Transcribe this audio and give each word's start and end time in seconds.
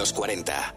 los 0.00 0.14
40. 0.14 0.74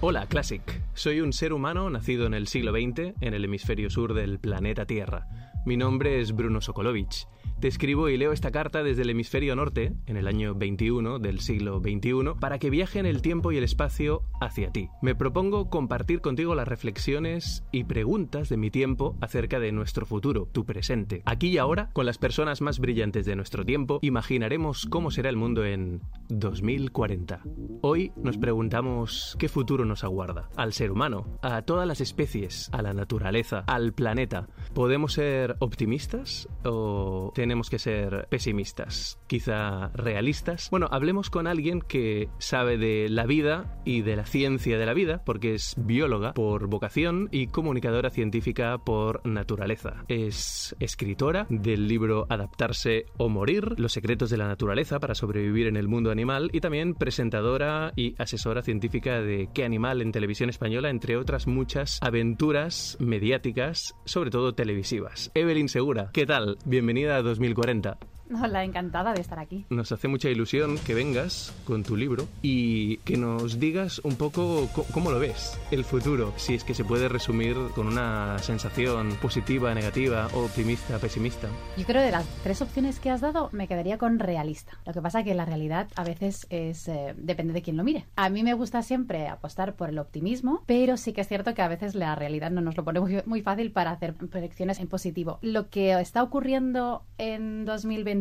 Hola, 0.00 0.26
Classic. 0.26 0.60
Soy 0.94 1.20
un 1.20 1.32
ser 1.32 1.52
humano 1.52 1.88
nacido 1.88 2.26
en 2.26 2.34
el 2.34 2.48
siglo 2.48 2.72
XX 2.72 3.14
en 3.20 3.34
el 3.34 3.44
hemisferio 3.44 3.90
sur 3.90 4.12
del 4.12 4.40
planeta 4.40 4.86
Tierra. 4.86 5.43
Mi 5.66 5.78
nombre 5.78 6.20
es 6.20 6.32
Bruno 6.32 6.60
Sokolovich 6.60 7.26
te 7.64 7.68
escribo 7.68 8.10
y 8.10 8.18
leo 8.18 8.32
esta 8.32 8.50
carta 8.50 8.82
desde 8.82 9.00
el 9.02 9.08
hemisferio 9.08 9.56
norte, 9.56 9.94
en 10.04 10.18
el 10.18 10.26
año 10.26 10.54
21 10.54 11.18
del 11.18 11.40
siglo 11.40 11.80
XXI, 11.80 12.38
para 12.38 12.58
que 12.58 12.68
viaje 12.68 12.98
en 12.98 13.06
el 13.06 13.22
tiempo 13.22 13.52
y 13.52 13.56
el 13.56 13.64
espacio 13.64 14.22
hacia 14.38 14.70
ti. 14.70 14.90
Me 15.00 15.14
propongo 15.14 15.70
compartir 15.70 16.20
contigo 16.20 16.54
las 16.54 16.68
reflexiones 16.68 17.64
y 17.72 17.84
preguntas 17.84 18.50
de 18.50 18.58
mi 18.58 18.70
tiempo 18.70 19.16
acerca 19.22 19.60
de 19.60 19.72
nuestro 19.72 20.04
futuro, 20.04 20.46
tu 20.52 20.66
presente. 20.66 21.22
Aquí 21.24 21.48
y 21.48 21.56
ahora, 21.56 21.88
con 21.94 22.04
las 22.04 22.18
personas 22.18 22.60
más 22.60 22.78
brillantes 22.80 23.24
de 23.24 23.34
nuestro 23.34 23.64
tiempo, 23.64 23.98
imaginaremos 24.02 24.86
cómo 24.90 25.10
será 25.10 25.30
el 25.30 25.36
mundo 25.36 25.64
en 25.64 26.02
2040. 26.28 27.44
Hoy 27.80 28.12
nos 28.16 28.36
preguntamos 28.36 29.36
qué 29.38 29.48
futuro 29.48 29.86
nos 29.86 30.04
aguarda. 30.04 30.50
Al 30.56 30.74
ser 30.74 30.90
humano, 30.90 31.38
a 31.40 31.62
todas 31.62 31.88
las 31.88 32.02
especies, 32.02 32.68
a 32.72 32.82
la 32.82 32.92
naturaleza, 32.92 33.64
al 33.66 33.94
planeta. 33.94 34.48
¿Podemos 34.74 35.14
ser 35.14 35.56
optimistas 35.60 36.48
o 36.64 37.32
tenemos 37.34 37.70
que 37.70 37.78
ser 37.78 38.26
pesimistas, 38.28 39.18
quizá 39.26 39.88
realistas. 39.94 40.68
Bueno, 40.70 40.88
hablemos 40.90 41.30
con 41.30 41.46
alguien 41.46 41.80
que 41.80 42.28
sabe 42.38 42.76
de 42.76 43.08
la 43.08 43.26
vida 43.26 43.80
y 43.84 44.02
de 44.02 44.16
la 44.16 44.26
ciencia 44.26 44.78
de 44.78 44.86
la 44.86 44.94
vida, 44.94 45.22
porque 45.24 45.54
es 45.54 45.74
bióloga 45.78 46.34
por 46.34 46.66
vocación 46.68 47.28
y 47.30 47.48
comunicadora 47.48 48.10
científica 48.10 48.78
por 48.78 49.24
naturaleza. 49.26 50.04
Es 50.08 50.74
escritora 50.80 51.46
del 51.48 51.88
libro 51.88 52.26
Adaptarse 52.28 53.06
o 53.16 53.28
Morir, 53.28 53.78
Los 53.78 53.92
secretos 53.92 54.30
de 54.30 54.38
la 54.38 54.48
naturaleza 54.48 54.98
para 55.00 55.14
sobrevivir 55.14 55.66
en 55.66 55.76
el 55.76 55.88
mundo 55.88 56.10
animal 56.10 56.50
y 56.52 56.60
también 56.60 56.94
presentadora 56.94 57.92
y 57.96 58.14
asesora 58.18 58.62
científica 58.62 59.20
de 59.20 59.48
Qué 59.54 59.64
animal 59.64 60.02
en 60.02 60.12
televisión 60.12 60.50
española, 60.50 60.90
entre 60.90 61.16
otras 61.16 61.46
muchas 61.46 61.98
aventuras 62.02 62.96
mediáticas, 63.00 63.94
sobre 64.04 64.30
todo 64.30 64.54
televisivas. 64.64 65.30
Evelyn 65.34 65.68
Segura, 65.68 66.08
¿qué 66.14 66.24
tal? 66.24 66.56
Bienvenida 66.64 67.16
a 67.16 67.22
2040. 67.22 67.98
Hola, 68.32 68.64
encantada 68.64 69.12
de 69.12 69.20
estar 69.20 69.38
aquí. 69.38 69.66
Nos 69.68 69.92
hace 69.92 70.08
mucha 70.08 70.30
ilusión 70.30 70.78
que 70.78 70.94
vengas 70.94 71.52
con 71.66 71.82
tu 71.82 71.94
libro 71.94 72.26
y 72.40 72.96
que 72.98 73.18
nos 73.18 73.60
digas 73.60 74.00
un 74.02 74.16
poco 74.16 74.68
cómo 74.92 75.10
lo 75.10 75.18
ves, 75.18 75.60
el 75.70 75.84
futuro, 75.84 76.32
si 76.36 76.54
es 76.54 76.64
que 76.64 76.72
se 76.72 76.84
puede 76.84 77.08
resumir 77.08 77.54
con 77.74 77.86
una 77.86 78.38
sensación 78.38 79.10
positiva, 79.20 79.74
negativa, 79.74 80.28
optimista, 80.34 80.98
pesimista. 80.98 81.48
Yo 81.76 81.84
creo 81.84 82.00
que 82.00 82.06
de 82.06 82.12
las 82.12 82.26
tres 82.42 82.62
opciones 82.62 82.98
que 82.98 83.10
has 83.10 83.20
dado 83.20 83.50
me 83.52 83.68
quedaría 83.68 83.98
con 83.98 84.18
realista. 84.18 84.78
Lo 84.86 84.94
que 84.94 85.02
pasa 85.02 85.20
es 85.20 85.26
que 85.26 85.34
la 85.34 85.44
realidad 85.44 85.88
a 85.94 86.04
veces 86.04 86.46
es 86.48 86.88
eh, 86.88 87.14
depende 87.18 87.52
de 87.52 87.60
quién 87.60 87.76
lo 87.76 87.84
mire. 87.84 88.06
A 88.16 88.30
mí 88.30 88.42
me 88.42 88.54
gusta 88.54 88.82
siempre 88.82 89.28
apostar 89.28 89.74
por 89.74 89.90
el 89.90 89.98
optimismo, 89.98 90.62
pero 90.64 90.96
sí 90.96 91.12
que 91.12 91.20
es 91.20 91.28
cierto 91.28 91.52
que 91.52 91.62
a 91.62 91.68
veces 91.68 91.94
la 91.94 92.14
realidad 92.14 92.50
no 92.50 92.62
nos 92.62 92.76
lo 92.76 92.84
pone 92.84 93.00
muy, 93.00 93.22
muy 93.26 93.42
fácil 93.42 93.70
para 93.70 93.90
hacer 93.90 94.14
proyecciones 94.14 94.80
en 94.80 94.88
positivo. 94.88 95.38
Lo 95.42 95.68
que 95.68 95.92
está 96.00 96.22
ocurriendo 96.22 97.02
en 97.18 97.66
2020 97.66 98.13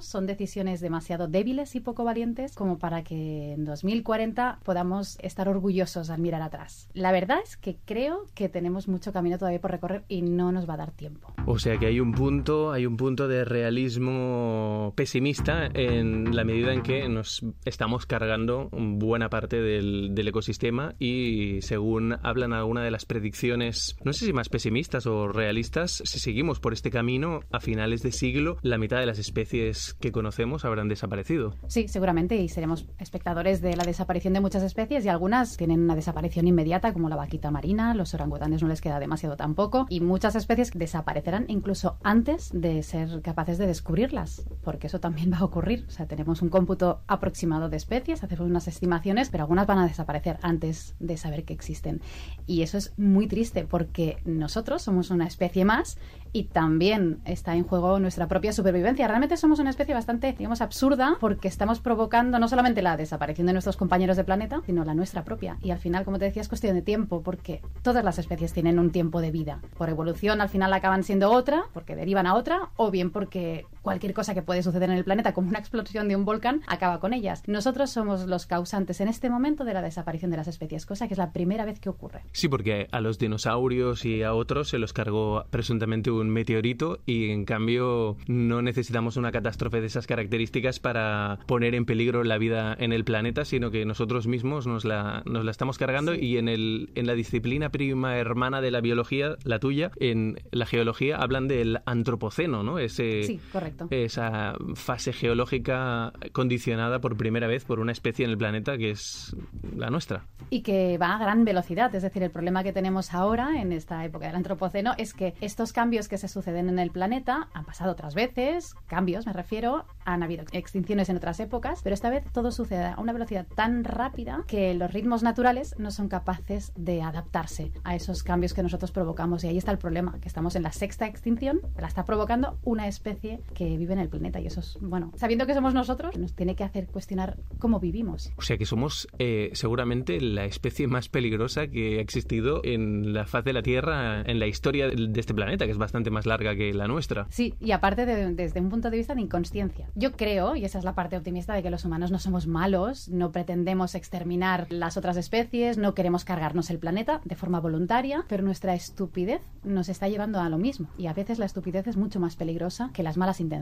son 0.00 0.26
decisiones 0.26 0.80
demasiado 0.80 1.28
débiles 1.28 1.74
y 1.74 1.80
poco 1.80 2.02
valientes 2.02 2.54
como 2.54 2.78
para 2.78 3.04
que 3.04 3.52
en 3.52 3.64
2040 3.64 4.60
podamos 4.64 5.18
estar 5.20 5.48
orgullosos 5.48 6.08
al 6.08 6.20
mirar 6.20 6.40
atrás. 6.40 6.88
La 6.94 7.12
verdad 7.12 7.38
es 7.44 7.58
que 7.58 7.76
creo 7.84 8.26
que 8.34 8.48
tenemos 8.48 8.88
mucho 8.88 9.12
camino 9.12 9.36
todavía 9.36 9.60
por 9.60 9.70
recorrer 9.70 10.04
y 10.08 10.22
no 10.22 10.50
nos 10.50 10.68
va 10.68 10.74
a 10.74 10.78
dar 10.78 10.92
tiempo. 10.92 11.34
O 11.46 11.58
sea 11.58 11.76
que 11.76 11.86
hay 11.86 12.00
un 12.00 12.12
punto, 12.12 12.72
hay 12.72 12.86
un 12.86 12.96
punto 12.96 13.28
de 13.28 13.44
realismo 13.44 14.94
pesimista 14.96 15.66
en 15.66 16.34
la 16.34 16.44
medida 16.44 16.72
en 16.72 16.82
que 16.82 17.06
nos 17.08 17.44
estamos 17.66 18.06
cargando 18.06 18.70
buena 18.72 19.28
parte 19.28 19.60
del, 19.60 20.14
del 20.14 20.28
ecosistema 20.28 20.94
y 20.98 21.60
según 21.60 22.16
hablan 22.22 22.54
algunas 22.54 22.84
de 22.84 22.90
las 22.90 23.04
predicciones, 23.04 23.96
no 24.04 24.14
sé 24.14 24.24
si 24.24 24.32
más 24.32 24.48
pesimistas 24.48 25.06
o 25.06 25.28
realistas, 25.28 26.02
si 26.04 26.18
seguimos 26.18 26.60
por 26.60 26.72
este 26.72 26.90
camino 26.90 27.40
a 27.52 27.60
finales 27.60 28.02
de 28.02 28.10
siglo, 28.10 28.56
la 28.62 28.78
mitad 28.78 28.98
de 28.98 29.06
las 29.06 29.18
especies 29.18 29.33
especies 29.34 29.94
que 29.94 30.12
conocemos 30.12 30.64
habrán 30.64 30.86
desaparecido. 30.86 31.56
Sí, 31.66 31.88
seguramente, 31.88 32.36
y 32.36 32.48
seremos 32.48 32.86
espectadores 33.00 33.60
de 33.60 33.74
la 33.74 33.82
desaparición 33.82 34.32
de 34.32 34.40
muchas 34.40 34.62
especies 34.62 35.04
y 35.04 35.08
algunas 35.08 35.56
tienen 35.56 35.80
una 35.80 35.96
desaparición 35.96 36.46
inmediata, 36.46 36.92
como 36.92 37.08
la 37.08 37.16
vaquita 37.16 37.50
marina, 37.50 37.94
los 37.94 38.14
orangutanes 38.14 38.62
no 38.62 38.68
les 38.68 38.80
queda 38.80 39.00
demasiado 39.00 39.36
tampoco, 39.36 39.86
y 39.88 39.98
muchas 39.98 40.36
especies 40.36 40.70
desaparecerán 40.72 41.46
incluso 41.48 41.98
antes 42.04 42.50
de 42.52 42.84
ser 42.84 43.22
capaces 43.22 43.58
de 43.58 43.66
descubrirlas, 43.66 44.46
porque 44.62 44.86
eso 44.86 45.00
también 45.00 45.32
va 45.32 45.38
a 45.38 45.44
ocurrir. 45.44 45.84
O 45.88 45.90
sea, 45.90 46.06
tenemos 46.06 46.40
un 46.40 46.48
cómputo 46.48 47.02
aproximado 47.08 47.68
de 47.68 47.76
especies, 47.76 48.22
hacemos 48.22 48.48
unas 48.48 48.68
estimaciones, 48.68 49.30
pero 49.30 49.42
algunas 49.42 49.66
van 49.66 49.78
a 49.78 49.88
desaparecer 49.88 50.38
antes 50.42 50.94
de 51.00 51.16
saber 51.16 51.44
que 51.44 51.54
existen. 51.54 52.00
Y 52.46 52.62
eso 52.62 52.78
es 52.78 52.96
muy 52.96 53.26
triste, 53.26 53.64
porque 53.64 54.18
nosotros 54.24 54.82
somos 54.82 55.10
una 55.10 55.26
especie 55.26 55.64
más 55.64 55.98
y 56.34 56.44
también 56.44 57.20
está 57.24 57.54
en 57.54 57.62
juego 57.62 58.00
nuestra 58.00 58.26
propia 58.26 58.52
supervivencia. 58.52 59.06
Realmente 59.06 59.36
somos 59.36 59.60
una 59.60 59.70
especie 59.70 59.94
bastante, 59.94 60.34
digamos, 60.36 60.60
absurda 60.60 61.16
porque 61.20 61.46
estamos 61.46 61.78
provocando 61.78 62.40
no 62.40 62.48
solamente 62.48 62.82
la 62.82 62.96
desaparición 62.96 63.46
de 63.46 63.52
nuestros 63.52 63.76
compañeros 63.76 64.16
de 64.16 64.24
planeta, 64.24 64.60
sino 64.66 64.84
la 64.84 64.94
nuestra 64.94 65.22
propia. 65.22 65.58
Y 65.62 65.70
al 65.70 65.78
final, 65.78 66.04
como 66.04 66.18
te 66.18 66.24
decía, 66.24 66.42
es 66.42 66.48
cuestión 66.48 66.74
de 66.74 66.82
tiempo 66.82 67.22
porque 67.22 67.62
todas 67.82 68.04
las 68.04 68.18
especies 68.18 68.52
tienen 68.52 68.80
un 68.80 68.90
tiempo 68.90 69.20
de 69.20 69.30
vida. 69.30 69.60
Por 69.78 69.88
evolución, 69.88 70.40
al 70.40 70.48
final 70.48 70.72
acaban 70.72 71.04
siendo 71.04 71.30
otra, 71.30 71.66
porque 71.72 71.94
derivan 71.94 72.26
a 72.26 72.34
otra, 72.34 72.70
o 72.74 72.90
bien 72.90 73.12
porque 73.12 73.64
cualquier 73.84 74.14
cosa 74.14 74.34
que 74.34 74.42
puede 74.42 74.62
suceder 74.62 74.90
en 74.90 74.96
el 74.96 75.04
planeta, 75.04 75.34
como 75.34 75.50
una 75.50 75.58
explosión 75.60 76.08
de 76.08 76.16
un 76.16 76.24
volcán, 76.24 76.62
acaba 76.66 76.98
con 76.98 77.12
ellas. 77.12 77.42
Nosotros 77.46 77.90
somos 77.90 78.26
los 78.26 78.46
causantes 78.46 79.00
en 79.00 79.08
este 79.08 79.30
momento 79.30 79.64
de 79.64 79.74
la 79.74 79.82
desaparición 79.82 80.30
de 80.30 80.38
las 80.38 80.48
especies, 80.48 80.86
cosa 80.86 81.06
que 81.06 81.14
es 81.14 81.18
la 81.18 81.32
primera 81.32 81.64
vez 81.64 81.78
que 81.78 81.90
ocurre. 81.90 82.22
Sí, 82.32 82.48
porque 82.48 82.88
a 82.90 83.00
los 83.00 83.18
dinosaurios 83.18 84.04
y 84.04 84.22
a 84.22 84.34
otros 84.34 84.70
se 84.70 84.78
los 84.78 84.92
cargó 84.92 85.44
presuntamente 85.50 86.10
un 86.10 86.30
meteorito 86.30 87.00
y 87.04 87.30
en 87.30 87.44
cambio 87.44 88.16
no 88.26 88.62
necesitamos 88.62 89.16
una 89.16 89.30
catástrofe 89.32 89.80
de 89.80 89.86
esas 89.86 90.06
características 90.06 90.80
para 90.80 91.38
poner 91.46 91.74
en 91.74 91.84
peligro 91.84 92.24
la 92.24 92.38
vida 92.38 92.74
en 92.78 92.92
el 92.92 93.04
planeta, 93.04 93.44
sino 93.44 93.70
que 93.70 93.84
nosotros 93.84 94.26
mismos 94.26 94.66
nos 94.66 94.86
la, 94.86 95.22
nos 95.26 95.44
la 95.44 95.50
estamos 95.50 95.76
cargando 95.76 96.14
y 96.14 96.38
en, 96.38 96.48
el, 96.48 96.90
en 96.94 97.06
la 97.06 97.14
disciplina 97.14 97.68
prima 97.68 98.16
hermana 98.16 98.62
de 98.62 98.70
la 98.70 98.80
biología, 98.80 99.36
la 99.44 99.58
tuya, 99.58 99.90
en 100.00 100.40
la 100.52 100.64
geología, 100.64 101.18
hablan 101.18 101.48
del 101.48 101.80
antropoceno, 101.84 102.62
¿no? 102.62 102.78
Ese, 102.78 103.24
sí, 103.24 103.40
correcto. 103.52 103.73
Esa 103.90 104.54
fase 104.74 105.12
geológica 105.12 106.12
condicionada 106.32 107.00
por 107.00 107.16
primera 107.16 107.46
vez 107.46 107.64
por 107.64 107.80
una 107.80 107.92
especie 107.92 108.24
en 108.24 108.30
el 108.30 108.38
planeta 108.38 108.76
que 108.76 108.90
es 108.90 109.36
la 109.76 109.90
nuestra. 109.90 110.26
Y 110.50 110.62
que 110.62 110.98
va 110.98 111.14
a 111.14 111.18
gran 111.18 111.44
velocidad, 111.44 111.94
es 111.94 112.02
decir, 112.02 112.22
el 112.22 112.30
problema 112.30 112.62
que 112.62 112.72
tenemos 112.72 113.14
ahora 113.14 113.60
en 113.60 113.72
esta 113.72 114.04
época 114.04 114.26
del 114.26 114.36
antropoceno 114.36 114.92
es 114.98 115.14
que 115.14 115.34
estos 115.40 115.72
cambios 115.72 116.08
que 116.08 116.18
se 116.18 116.28
suceden 116.28 116.68
en 116.68 116.78
el 116.78 116.90
planeta 116.90 117.48
han 117.52 117.64
pasado 117.64 117.92
otras 117.92 118.14
veces, 118.14 118.74
cambios 118.86 119.26
me 119.26 119.32
refiero, 119.32 119.84
han 120.04 120.22
habido 120.22 120.44
extinciones 120.52 121.08
en 121.08 121.16
otras 121.16 121.40
épocas, 121.40 121.80
pero 121.82 121.94
esta 121.94 122.10
vez 122.10 122.24
todo 122.32 122.50
sucede 122.50 122.86
a 122.86 123.00
una 123.00 123.12
velocidad 123.12 123.46
tan 123.54 123.84
rápida 123.84 124.44
que 124.46 124.74
los 124.74 124.92
ritmos 124.92 125.22
naturales 125.22 125.74
no 125.78 125.90
son 125.90 126.08
capaces 126.08 126.72
de 126.76 127.02
adaptarse 127.02 127.72
a 127.84 127.94
esos 127.94 128.22
cambios 128.22 128.54
que 128.54 128.62
nosotros 128.62 128.92
provocamos. 128.92 129.44
Y 129.44 129.48
ahí 129.48 129.58
está 129.58 129.72
el 129.72 129.78
problema, 129.78 130.18
que 130.20 130.28
estamos 130.28 130.56
en 130.56 130.62
la 130.62 130.72
sexta 130.72 131.06
extinción, 131.06 131.60
la 131.78 131.88
está 131.88 132.04
provocando 132.04 132.58
una 132.62 132.86
especie 132.86 133.40
que 133.54 133.63
vive 133.76 133.92
en 133.92 133.98
el 133.98 134.08
planeta. 134.08 134.40
Y 134.40 134.46
eso 134.46 134.60
es, 134.60 134.78
bueno, 134.80 135.12
sabiendo 135.16 135.46
que 135.46 135.54
somos 135.54 135.74
nosotros, 135.74 136.16
nos 136.16 136.34
tiene 136.34 136.54
que 136.54 136.64
hacer 136.64 136.86
cuestionar 136.86 137.38
cómo 137.58 137.80
vivimos. 137.80 138.32
O 138.36 138.42
sea 138.42 138.56
que 138.56 138.66
somos 138.66 139.08
eh, 139.18 139.50
seguramente 139.54 140.20
la 140.20 140.44
especie 140.44 140.86
más 140.86 141.08
peligrosa 141.08 141.66
que 141.68 141.98
ha 141.98 142.00
existido 142.00 142.60
en 142.64 143.12
la 143.12 143.26
faz 143.26 143.44
de 143.44 143.52
la 143.52 143.62
Tierra, 143.62 144.22
en 144.22 144.38
la 144.38 144.46
historia 144.46 144.88
de 144.88 145.20
este 145.20 145.34
planeta, 145.34 145.64
que 145.64 145.72
es 145.72 145.78
bastante 145.78 146.10
más 146.10 146.26
larga 146.26 146.54
que 146.54 146.72
la 146.72 146.86
nuestra. 146.86 147.26
Sí, 147.30 147.54
y 147.60 147.72
aparte 147.72 148.06
desde 148.06 148.60
un 148.60 148.70
punto 148.70 148.90
de 148.90 148.96
vista 148.96 149.14
de 149.14 149.20
inconsciencia. 149.20 149.88
Yo 149.94 150.12
creo, 150.12 150.56
y 150.56 150.64
esa 150.64 150.78
es 150.78 150.84
la 150.84 150.94
parte 150.94 151.16
optimista, 151.16 151.54
de 151.54 151.62
que 151.62 151.70
los 151.70 151.84
humanos 151.84 152.10
no 152.10 152.18
somos 152.18 152.46
malos, 152.46 153.08
no 153.08 153.32
pretendemos 153.32 153.94
exterminar 153.94 154.66
las 154.70 154.96
otras 154.96 155.16
especies, 155.16 155.78
no 155.78 155.94
queremos 155.94 156.24
cargarnos 156.24 156.70
el 156.70 156.78
planeta 156.78 157.20
de 157.24 157.34
forma 157.34 157.60
voluntaria, 157.60 158.24
pero 158.28 158.42
nuestra 158.42 158.74
estupidez 158.74 159.42
nos 159.64 159.88
está 159.88 160.08
llevando 160.08 160.40
a 160.40 160.48
lo 160.48 160.58
mismo. 160.58 160.88
Y 160.98 161.06
a 161.06 161.14
veces 161.14 161.38
la 161.38 161.46
estupidez 161.46 161.86
es 161.86 161.96
mucho 161.96 162.20
más 162.20 162.36
peligrosa 162.36 162.90
que 162.92 163.02
las 163.02 163.16
malas 163.16 163.40
intenciones, 163.40 163.53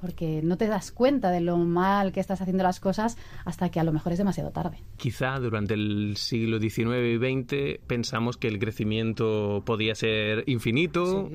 porque 0.00 0.40
no 0.42 0.56
te 0.56 0.66
das 0.66 0.92
cuenta 0.92 1.30
de 1.30 1.40
lo 1.40 1.56
mal 1.56 2.12
que 2.12 2.20
estás 2.20 2.40
haciendo 2.40 2.62
las 2.62 2.80
cosas 2.80 3.16
hasta 3.44 3.70
que 3.70 3.80
a 3.80 3.84
lo 3.84 3.92
mejor 3.92 4.12
es 4.12 4.18
demasiado 4.18 4.50
tarde. 4.50 4.78
Quizá 4.96 5.38
durante 5.38 5.74
el 5.74 6.16
siglo 6.16 6.58
XIX 6.58 6.96
y 7.04 7.16
XX 7.16 7.80
pensamos 7.86 8.36
que 8.36 8.48
el 8.48 8.58
crecimiento 8.58 9.62
podía 9.64 9.94
ser 9.94 10.44
infinito 10.46 11.30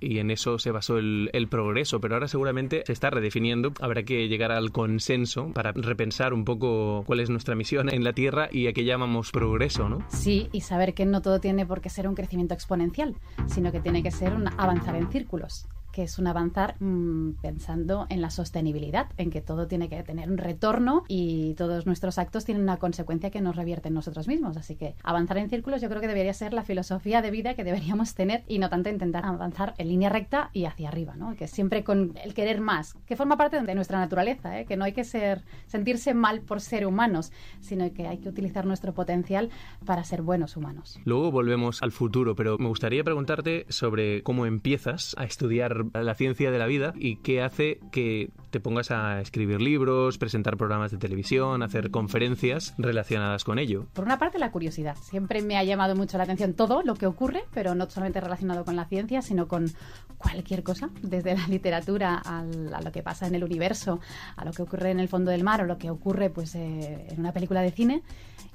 y 0.00 0.18
en 0.18 0.30
eso 0.30 0.58
se 0.58 0.70
basó 0.70 0.98
el, 0.98 1.30
el, 1.32 1.48
progreso, 1.48 2.00
pero 2.00 2.14
ahora 2.14 2.28
seguramente 2.28 2.82
se 2.86 2.92
está 2.92 3.10
redefiniendo. 3.10 3.72
Habrá 3.80 4.02
que 4.02 4.28
llegar 4.28 4.52
al 4.52 4.70
consenso 4.70 5.52
para 5.54 5.72
repensar 5.72 6.34
un 6.34 6.44
poco 6.44 7.04
cuál 7.06 7.20
es 7.20 7.30
nuestra 7.30 7.54
misión 7.54 7.88
en 7.88 8.04
la 8.04 8.12
Tierra 8.12 8.48
y 8.52 8.66
a 8.66 8.72
qué 8.72 8.84
llamamos 8.84 9.30
progreso, 9.30 9.88
¿no? 9.88 10.04
Sí, 10.08 10.48
y 10.52 10.60
saber 10.60 10.92
que 10.94 11.06
no 11.06 11.22
todo 11.22 11.40
tiene 11.40 11.64
por 11.64 11.80
qué 11.80 11.88
ser 11.88 12.06
un 12.06 12.14
crecimiento 12.14 12.52
exponencial, 12.52 13.14
sino 13.46 13.72
que 13.72 13.80
tiene 13.80 14.02
que 14.02 14.10
ser 14.10 14.34
un 14.34 14.48
avanzar 14.58 14.96
en 14.96 15.10
círculos 15.10 15.66
que 15.94 16.02
es 16.02 16.18
un 16.18 16.26
avanzar 16.26 16.74
mmm, 16.80 17.34
pensando 17.40 18.06
en 18.10 18.20
la 18.20 18.30
sostenibilidad, 18.30 19.06
en 19.16 19.30
que 19.30 19.40
todo 19.40 19.68
tiene 19.68 19.88
que 19.88 20.02
tener 20.02 20.28
un 20.28 20.38
retorno 20.38 21.04
y 21.06 21.54
todos 21.54 21.86
nuestros 21.86 22.18
actos 22.18 22.44
tienen 22.44 22.64
una 22.64 22.78
consecuencia 22.78 23.30
que 23.30 23.40
nos 23.40 23.54
revierte 23.54 23.88
en 23.88 23.94
nosotros 23.94 24.26
mismos. 24.26 24.56
Así 24.56 24.74
que 24.74 24.96
avanzar 25.04 25.38
en 25.38 25.48
círculos 25.48 25.80
yo 25.80 25.88
creo 25.88 26.00
que 26.00 26.08
debería 26.08 26.34
ser 26.34 26.52
la 26.52 26.64
filosofía 26.64 27.22
de 27.22 27.30
vida 27.30 27.54
que 27.54 27.62
deberíamos 27.62 28.14
tener 28.14 28.42
y 28.48 28.58
no 28.58 28.70
tanto 28.70 28.90
intentar 28.90 29.24
avanzar 29.24 29.74
en 29.78 29.86
línea 29.86 30.08
recta 30.08 30.50
y 30.52 30.64
hacia 30.64 30.88
arriba, 30.88 31.14
¿no? 31.14 31.36
que 31.36 31.46
siempre 31.46 31.84
con 31.84 32.18
el 32.24 32.34
querer 32.34 32.60
más, 32.60 32.94
que 33.06 33.14
forma 33.14 33.36
parte 33.36 33.60
de 33.60 33.74
nuestra 33.76 34.00
naturaleza, 34.00 34.58
¿eh? 34.58 34.64
que 34.64 34.76
no 34.76 34.84
hay 34.84 34.94
que 34.94 35.04
ser 35.04 35.42
sentirse 35.68 36.12
mal 36.12 36.40
por 36.40 36.60
ser 36.60 36.86
humanos, 36.86 37.30
sino 37.60 37.92
que 37.92 38.08
hay 38.08 38.18
que 38.18 38.28
utilizar 38.28 38.66
nuestro 38.66 38.94
potencial 38.94 39.50
para 39.86 40.02
ser 40.02 40.22
buenos 40.22 40.56
humanos. 40.56 40.98
Luego 41.04 41.30
volvemos 41.30 41.82
al 41.84 41.92
futuro, 41.92 42.34
pero 42.34 42.58
me 42.58 42.66
gustaría 42.66 43.04
preguntarte 43.04 43.66
sobre 43.68 44.24
cómo 44.24 44.44
empiezas 44.44 45.14
a 45.18 45.24
estudiar 45.24 45.83
la 45.92 46.14
ciencia 46.14 46.50
de 46.50 46.58
la 46.58 46.66
vida 46.66 46.92
y 46.96 47.16
qué 47.16 47.42
hace 47.42 47.80
que 47.92 48.30
te 48.50 48.60
pongas 48.60 48.90
a 48.90 49.20
escribir 49.20 49.60
libros, 49.60 50.16
presentar 50.18 50.56
programas 50.56 50.92
de 50.92 50.98
televisión, 50.98 51.62
hacer 51.62 51.90
conferencias 51.90 52.74
relacionadas 52.78 53.44
con 53.44 53.58
ello. 53.58 53.86
Por 53.92 54.04
una 54.04 54.18
parte, 54.18 54.38
la 54.38 54.52
curiosidad. 54.52 54.96
Siempre 55.02 55.42
me 55.42 55.56
ha 55.56 55.64
llamado 55.64 55.96
mucho 55.96 56.18
la 56.18 56.24
atención 56.24 56.54
todo 56.54 56.82
lo 56.82 56.94
que 56.94 57.06
ocurre, 57.06 57.44
pero 57.52 57.74
no 57.74 57.90
solamente 57.90 58.20
relacionado 58.20 58.64
con 58.64 58.76
la 58.76 58.84
ciencia, 58.84 59.22
sino 59.22 59.48
con 59.48 59.72
cualquier 60.18 60.62
cosa, 60.62 60.90
desde 61.02 61.34
la 61.34 61.46
literatura 61.48 62.22
a 62.24 62.80
lo 62.80 62.92
que 62.92 63.02
pasa 63.02 63.26
en 63.26 63.34
el 63.34 63.44
universo, 63.44 64.00
a 64.36 64.44
lo 64.44 64.52
que 64.52 64.62
ocurre 64.62 64.90
en 64.90 65.00
el 65.00 65.08
fondo 65.08 65.30
del 65.30 65.44
mar 65.44 65.60
o 65.62 65.64
lo 65.64 65.78
que 65.78 65.90
ocurre 65.90 66.30
pues, 66.30 66.54
eh, 66.54 67.06
en 67.10 67.20
una 67.20 67.32
película 67.32 67.60
de 67.60 67.70
cine. 67.70 68.02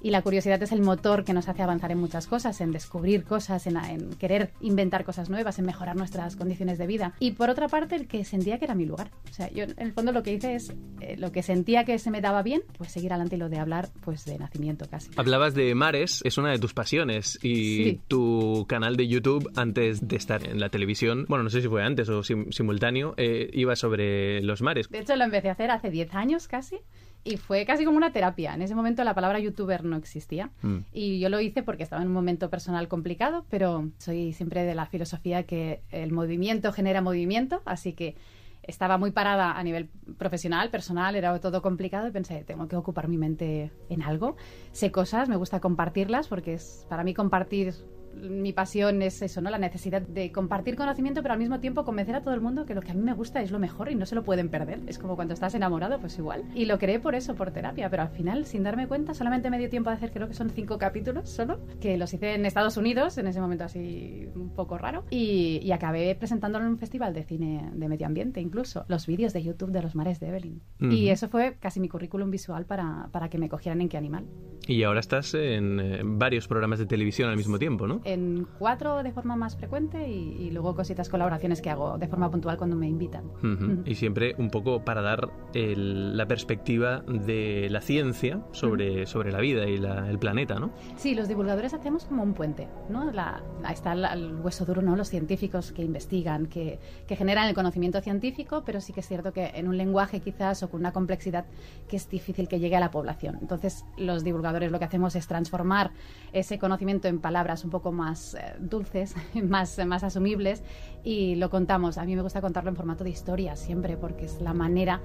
Y 0.02 0.12
la 0.12 0.22
curiosidad 0.22 0.64
es 0.64 0.72
el 0.72 0.81
motor 0.81 1.26
que 1.26 1.34
nos 1.34 1.50
hace 1.50 1.62
avanzar 1.62 1.92
en 1.92 1.98
muchas 1.98 2.26
cosas, 2.26 2.62
en 2.62 2.72
descubrir 2.72 3.26
cosas, 3.26 3.68
en, 3.68 3.76
en 3.76 4.14
querer 4.14 4.52
inventar 4.62 5.04
cosas 5.04 5.30
nuevas, 5.30 5.60
en 5.60 5.66
mejorar 5.66 5.98
nuestras 5.98 6.38
condiciones 6.38 6.78
de 6.78 6.88
vida. 6.88 7.14
Y 7.19 7.31
por 7.31 7.50
otra 7.50 7.68
parte, 7.68 7.95
el 7.95 8.07
que 8.07 8.24
sentía 8.24 8.57
que 8.60 8.66
era 8.66 8.75
mi 8.75 8.86
lugar. 8.86 9.12
O 9.30 9.33
sea, 9.33 9.50
yo 9.51 9.63
en 9.66 9.74
el 9.77 9.92
fondo 9.94 10.12
lo 10.12 10.24
que 10.24 10.33
hice 10.33 10.56
es 10.56 10.74
eh, 11.01 11.16
lo 11.18 11.31
que 11.31 11.44
sentía 11.44 11.83
que 11.83 12.00
se 12.00 12.12
me 12.12 12.21
daba 12.21 12.44
bien, 12.44 12.62
pues 12.77 12.92
seguir 12.92 13.12
adelante 13.12 13.36
y 13.36 13.39
lo 13.39 13.50
de 13.50 13.57
hablar, 13.60 13.89
pues 14.01 14.25
de 14.25 14.38
nacimiento 14.39 14.86
casi. 14.89 15.10
Hablabas 15.18 15.54
de 15.54 15.75
mares, 15.75 16.21
es 16.24 16.38
una 16.38 16.51
de 16.51 16.60
tus 16.60 16.74
pasiones 16.74 17.38
y 17.44 17.83
Sí. 17.83 18.01
tu 18.07 18.66
canal 18.68 18.95
de 18.95 19.07
YouTube 19.07 19.51
antes 19.56 20.07
de 20.07 20.16
estar 20.16 20.48
en 20.48 20.60
la 20.60 20.69
televisión, 20.69 21.25
bueno, 21.27 21.44
no 21.44 21.50
sé 21.50 21.62
si 21.62 21.68
fue 21.68 21.83
antes 21.83 22.07
o 22.10 22.24
sim- 22.24 22.51
simultáneo, 22.51 23.13
eh, 23.18 23.50
iba 23.54 23.75
sobre 23.75 24.42
los 24.42 24.62
mares. 24.62 24.89
De 24.89 25.00
hecho, 25.00 25.16
lo 25.16 25.25
empecé 25.25 25.50
a 25.50 25.54
hacer 25.54 25.71
hace 25.71 25.89
10 25.89 26.13
años 26.16 26.48
casi. 26.48 26.77
Y 27.24 27.38
fue 27.38 27.66
casi 27.66 27.86
como 27.86 27.98
una 27.98 28.12
terapia. 28.12 28.54
En 28.54 28.62
ese 28.62 28.75
momento 28.75 29.04
la 29.04 29.13
palabra 29.13 29.39
youtuber 29.39 29.83
no 29.83 29.98
existía. 29.98 30.51
Mm. 30.62 30.77
Y 30.94 31.19
yo 31.19 31.30
lo 31.30 31.39
hice 31.42 31.63
porque 31.63 31.83
estaba 31.83 32.01
en 32.01 32.07
un 32.07 32.13
momento 32.13 32.50
personal 32.50 32.88
complicado, 32.88 33.45
pero 33.50 33.89
soy 33.98 34.33
siempre 34.33 34.63
de 34.63 34.75
la 34.75 34.86
filosofía 34.86 35.44
que 35.44 35.81
el 35.92 36.12
movimiento 36.12 36.71
genera 36.71 37.01
movimiento, 37.01 37.62
así 37.66 37.94
que 37.94 38.16
estaba 38.63 38.98
muy 38.98 39.12
parada 39.12 39.54
a 39.54 39.63
nivel 39.63 39.89
profesional, 40.18 40.69
personal, 40.69 41.16
era 41.16 41.38
todo 41.39 41.62
complicado 41.62 42.07
y 42.07 42.12
pensé, 42.12 42.44
tengo 42.44 42.68
que 42.68 42.75
ocupar 42.75 43.07
mi 43.07 43.18
mente 43.18 43.71
en 43.89 44.04
algo. 44.04 44.38
Sé 44.71 44.92
cosas, 44.92 45.27
me 45.27 45.36
gusta 45.36 45.60
compartirlas 45.60 46.27
porque 46.27 46.54
es 46.54 46.86
para 46.88 47.04
mí 47.04 47.13
compartir 47.13 47.74
mi 48.16 48.54
pasión 48.54 49.02
es 49.02 49.22
eso, 49.22 49.42
¿no? 49.42 49.50
La 49.50 49.58
necesidad 49.58 50.02
de 50.02 50.32
compartir 50.32 50.76
conocimiento, 50.76 51.22
pero 51.22 51.34
al 51.34 51.40
mismo 51.40 51.60
tiempo 51.60 51.84
convencer 51.86 52.16
a 52.16 52.22
todo 52.22 52.34
el 52.34 52.42
mundo 52.42 52.66
que 52.66 52.76
lo 52.76 52.82
que 52.82 52.92
a 52.92 52.94
mí 52.94 53.02
me 53.02 53.14
gusta 53.14 53.42
es 53.42 53.52
lo 53.52 53.60
mejor 53.60 53.92
y 53.92 53.96
no 53.96 54.06
se 54.06 54.16
lo 54.16 54.24
pueden 54.24 54.50
perder. 54.50 54.82
Es 54.88 55.00
como 55.00 55.16
cuando 55.16 55.34
estás 55.34 55.56
enamorado, 55.56 56.00
pues 56.00 56.18
igual. 56.18 56.44
Y 56.56 56.66
lo 56.66 56.78
creé 56.80 57.00
por 57.00 57.16
eso, 57.16 57.36
por 57.36 57.52
terapia, 57.52 57.90
pero 57.90 58.04
al 58.04 58.10
final, 58.10 58.46
sin 58.46 58.64
darme 58.64 58.88
cuenta, 58.88 59.14
solamente 59.14 59.50
me 59.50 59.58
dio 59.58 59.70
tiempo 59.70 59.90
de 59.90 59.96
hacer, 59.96 60.12
creo 60.12 60.28
que 60.28 60.34
son 60.34 60.50
cinco 60.50 60.78
capítulos 60.78 61.30
solo, 61.30 61.60
que 61.80 61.98
los 61.98 62.14
hice 62.14 62.36
en 62.36 62.46
Estados 62.46 62.78
Unidos, 62.78 63.18
en 63.18 63.28
ese 63.28 63.42
momento 63.42 63.64
así 63.64 64.28
un 64.36 64.50
poco 64.50 64.78
raro, 64.78 65.04
y, 65.10 65.60
y 65.64 65.72
acabé 65.72 66.16
presentándolo 66.16 66.66
en 66.66 66.72
un 66.72 66.78
festival 66.78 67.14
de 67.14 67.24
cine 67.24 67.70
de 67.74 67.88
medio 67.88 68.08
ambiente, 68.08 68.42
incluso, 68.42 68.86
los 68.88 69.08
vídeos 69.08 69.34
de 69.34 69.44
YouTube 69.44 69.72
de 69.72 69.82
los 69.82 69.96
mares 69.96 70.20
de 70.20 70.28
Evelyn. 70.28 70.62
Y 70.80 71.10
eso 71.10 71.28
fue 71.30 71.58
casi 71.60 71.80
mi 71.80 71.90
currículum 71.90 72.32
visual 72.32 72.66
para, 72.66 73.10
para 73.12 73.30
que 73.30 73.38
me 73.38 73.50
cogieran 73.50 73.82
en 73.82 73.90
qué 73.90 73.98
animal. 73.98 74.26
Y 74.68 74.84
ahora 74.84 75.00
estás 75.00 75.34
en 75.34 75.80
eh, 75.80 76.02
varios 76.04 76.48
programas 76.48 76.80
de 76.80 76.86
televisión 76.86 77.30
al 77.30 77.38
mismo 77.38 77.58
tiempo, 77.58 77.88
¿no? 77.88 77.99
En 78.04 78.48
cuatro 78.57 79.04
de 79.04 79.12
forma 79.12 79.36
más 79.36 79.56
frecuente 79.56 80.07
y, 80.10 80.36
y 80.40 80.51
luego 80.51 80.75
cositas 80.75 81.10
colaboraciones 81.10 81.62
que 81.62 81.69
hago 81.69 81.98
de 81.98 82.07
forma 82.07 82.30
puntual 82.31 82.57
cuando 82.57 82.75
me 82.75 82.88
invitan. 82.88 83.25
Ujú. 83.44 83.84
Y 83.86 83.96
siempre 83.96 84.36
un 84.38 84.50
poco 84.50 84.84
para 84.86 85.01
dar 85.01 85.30
el- 85.54 86.16
la 86.18 86.28
perspectiva 86.28 87.00
de 87.07 87.68
la 87.69 87.81
ciencia 87.81 88.42
sobre, 88.51 89.06
sobre 89.06 89.31
la 89.31 89.40
vida 89.40 89.68
y 89.68 89.78
la- 89.78 90.10
el 90.10 90.19
planeta, 90.19 90.60
¿no? 90.60 90.72
Sí, 90.98 91.16
los 91.16 91.28
divulgadores 91.28 91.74
hacemos 91.74 92.06
como 92.06 92.24
un 92.24 92.34
puente, 92.34 92.68
¿no? 92.90 93.12
La, 93.12 93.42
ahí 93.63 93.74
está 93.74 93.94
el, 93.94 94.06
el 94.06 94.36
hueso 94.42 94.66
duro, 94.66 94.81
¿no? 94.81 94.95
Los 94.95 95.10
científicos 95.10 95.72
que 95.72 95.84
investigan, 95.84 96.45
que, 96.48 96.80
que 97.07 97.16
generan 97.16 97.48
el 97.48 97.56
conocimiento 97.56 98.02
científico, 98.02 98.63
pero 98.66 98.81
sí 98.81 98.94
que 98.94 99.00
es 99.02 99.07
cierto 99.07 99.34
que 99.34 99.48
en 99.56 99.68
un 99.68 99.78
lenguaje 99.78 100.19
quizás 100.19 100.63
o 100.63 100.69
con 100.69 100.80
una 100.81 100.92
complejidad 100.92 101.45
que 101.88 101.95
es 101.98 102.10
difícil 102.10 102.48
que 102.48 102.60
llegue 102.60 102.75
a 102.75 102.80
la 102.80 102.92
población. 102.92 103.38
Entonces, 103.42 103.86
los 103.98 104.24
divulgadores 104.24 104.72
lo 104.72 104.80
que 104.80 104.86
hacemos 104.86 105.16
es 105.16 105.28
transformar 105.28 105.92
ese 106.34 106.60
conocimiento 106.60 107.07
en 107.07 107.19
palabras 107.19 107.63
un 107.63 107.69
poco 107.72 107.89
más 107.92 108.36
eh, 108.36 108.56
dulces, 108.60 109.16
más, 109.44 109.80
más 109.86 110.04
asumibles 110.04 110.64
y 111.04 111.36
lo 111.36 111.50
contamos. 111.50 111.98
A 111.98 112.06
mí 112.06 112.16
me 112.16 112.22
gusta 112.22 112.42
contarlo 112.42 112.70
en 112.70 112.76
formato 112.76 113.04
de 113.04 113.10
historia 113.10 113.56
siempre 113.56 113.98
porque 113.98 114.26
es 114.26 114.42
la 114.42 114.54
manera 114.54 115.02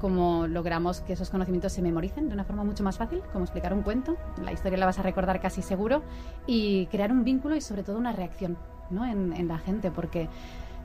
como 0.00 0.46
logramos 0.46 1.00
que 1.00 1.14
esos 1.14 1.30
conocimientos 1.30 1.72
se 1.72 1.80
memoricen 1.80 2.28
de 2.28 2.34
una 2.34 2.44
forma 2.44 2.62
mucho 2.62 2.82
más 2.82 2.98
fácil, 2.98 3.22
como 3.32 3.44
explicar 3.44 3.72
un 3.72 3.82
cuento. 3.82 4.16
La 4.42 4.52
historia 4.52 4.76
la 4.76 4.86
vas 4.86 4.98
a 4.98 5.02
recordar 5.02 5.40
casi 5.40 5.62
seguro 5.62 6.02
y 6.46 6.86
crear 6.86 7.10
un 7.10 7.24
vínculo 7.24 7.56
y 7.56 7.62
sobre 7.62 7.84
todo 7.84 7.96
una 7.96 8.12
reacción 8.12 8.58
¿no? 8.90 9.06
en, 9.06 9.32
en 9.32 9.48
la 9.48 9.58
gente, 9.58 9.90
porque 9.90 10.28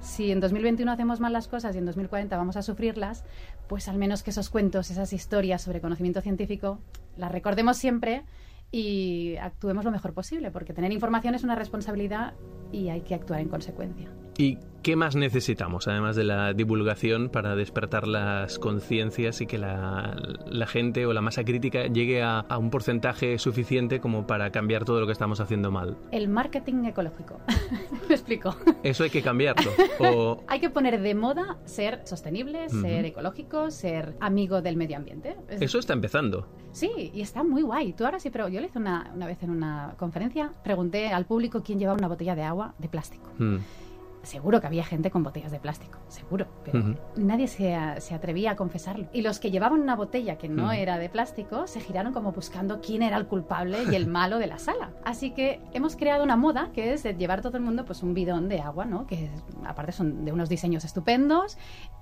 si 0.01 0.31
en 0.31 0.40
2021 0.40 0.92
hacemos 0.92 1.19
mal 1.19 1.34
las 1.34 1.48
cosas 1.48 1.75
y 1.75 1.80
en 1.80 1.86
2040 1.86 2.36
vamos 2.38 2.56
a 2.56 2.62
sufrirlas, 2.62 3.25
pues 3.68 3.88
al 3.88 3.98
menos 3.98 4.24
que 4.24 4.30
esos 4.30 4.50
cuentos, 4.50 4.90
esas 4.90 5.12
historias 5.12 5.62
sobre 5.62 5.81
conocimiento 5.81 6.22
científico, 6.22 6.80
las 7.18 7.31
recordemos 7.31 7.78
siempre 7.78 8.24
y 8.71 9.36
actuemos 9.38 9.86
lo 9.86 9.92
mejor 9.92 10.13
posible, 10.13 10.51
porque 10.51 10.74
tener 10.74 10.92
información 10.92 11.36
es 11.36 11.44
una 11.44 11.56
responsabilidad 11.56 12.33
y 12.71 12.89
hay 12.89 13.01
que 13.01 13.16
actuar 13.16 13.42
en 13.42 13.50
consecuencia. 13.50 14.12
¿Y 14.41 14.57
qué 14.83 14.95
más 14.95 15.18
necesitamos, 15.18 15.89
además 15.89 16.15
de 16.15 16.24
la 16.24 16.53
divulgación, 16.53 17.27
para 17.27 17.57
despertar 17.57 18.07
las 18.07 18.57
conciencias 18.57 19.41
y 19.41 19.45
que 19.47 19.57
la, 19.57 20.15
la 20.47 20.65
gente 20.65 21.06
o 21.06 21.12
la 21.12 21.19
masa 21.19 21.44
crítica 21.44 21.88
llegue 21.88 22.24
a, 22.24 22.39
a 22.39 22.57
un 22.57 22.69
porcentaje 22.69 23.38
suficiente 23.38 24.00
como 24.00 24.25
para 24.25 24.50
cambiar 24.51 24.86
todo 24.86 25.01
lo 25.01 25.06
que 25.07 25.12
estamos 25.12 25.41
haciendo 25.41 25.71
mal? 25.71 25.97
El 26.13 26.30
marketing 26.30 26.86
ecológico. 26.86 27.41
Me 28.07 28.15
explico. 28.15 28.55
Eso 28.81 29.03
hay 29.03 29.10
que 29.10 29.22
cambiarlo. 29.22 29.72
O, 30.00 30.41
Hay 30.48 30.62
que 30.62 30.69
poner 30.69 31.01
de 31.01 31.15
moda 31.15 31.58
ser 31.65 32.00
sostenible, 32.05 32.69
ser 32.69 33.03
ecológico, 33.03 33.72
ser 33.72 34.15
amigo 34.22 34.62
del 34.62 34.77
medio 34.77 34.96
ambiente. 34.96 35.36
Es- 35.50 35.62
eso 35.62 35.79
está 35.79 35.91
empezando. 35.91 36.48
Sí, 36.72 37.12
y 37.13 37.19
está 37.19 37.43
muy 37.43 37.62
guay. 37.63 37.91
Tú 37.91 38.05
ahora 38.05 38.19
sí, 38.22 38.29
pero 38.29 38.48
yo 38.48 38.62
le 38.62 38.67
hice 38.67 38.79
una, 38.79 39.12
una 39.13 39.25
vez 39.27 39.43
en 39.43 39.50
una 39.50 39.96
conferencia, 40.00 40.53
pregunté 40.63 41.10
al 41.10 41.25
público 41.25 41.62
quién 41.62 41.77
llevaba 41.77 41.98
una 41.98 42.08
botella 42.08 42.36
de 42.36 42.43
agua 42.43 42.74
de 42.79 42.88
plástico. 42.88 43.29
Mm. 43.38 43.58
Seguro 44.21 44.59
que 44.59 44.67
había 44.67 44.83
gente 44.83 45.11
con 45.11 45.23
botellas 45.23 45.51
de 45.51 45.59
plástico, 45.59 45.97
seguro, 46.09 46.45
pero 46.65 46.95
nadie 47.15 47.47
se, 47.47 47.73
a- 47.73 48.01
se 48.01 48.13
atrevía 48.13 48.51
a 48.51 48.55
confesarlo. 48.57 49.07
Y 49.13 49.21
los 49.21 49.39
que 49.39 49.49
llevaban 49.49 49.79
una 49.79 49.95
botella 49.95 50.38
que 50.38 50.49
no 50.49 50.71
era 50.73 50.97
de 50.97 51.07
plástico 51.09 51.67
se 51.67 51.79
giraron 51.79 52.11
como 52.13 52.33
buscando 52.33 52.81
quién 52.81 53.01
era 53.01 53.15
el 53.17 53.27
culpable 53.27 53.83
y 53.89 53.95
el 53.95 54.07
malo 54.19 54.38
de 54.38 54.47
la 54.47 54.59
sala. 54.59 54.91
Así 55.05 55.31
que 55.31 55.61
hemos 55.73 55.95
creado 55.95 56.23
una 56.23 56.35
moda 56.35 56.69
que 56.73 56.93
es 56.93 57.03
de 57.03 57.15
llevar 57.15 57.41
todo 57.41 57.55
el 57.57 57.63
mundo 57.63 57.85
pues 57.85 58.03
un 58.03 58.13
bidón 58.13 58.49
de 58.49 58.59
agua, 58.59 58.85
¿no? 58.85 59.07
Que 59.07 59.29
aparte 59.65 59.93
son 59.93 60.25
de 60.25 60.33
unos 60.33 60.49
diseños 60.49 60.83
estupendos 60.83 61.57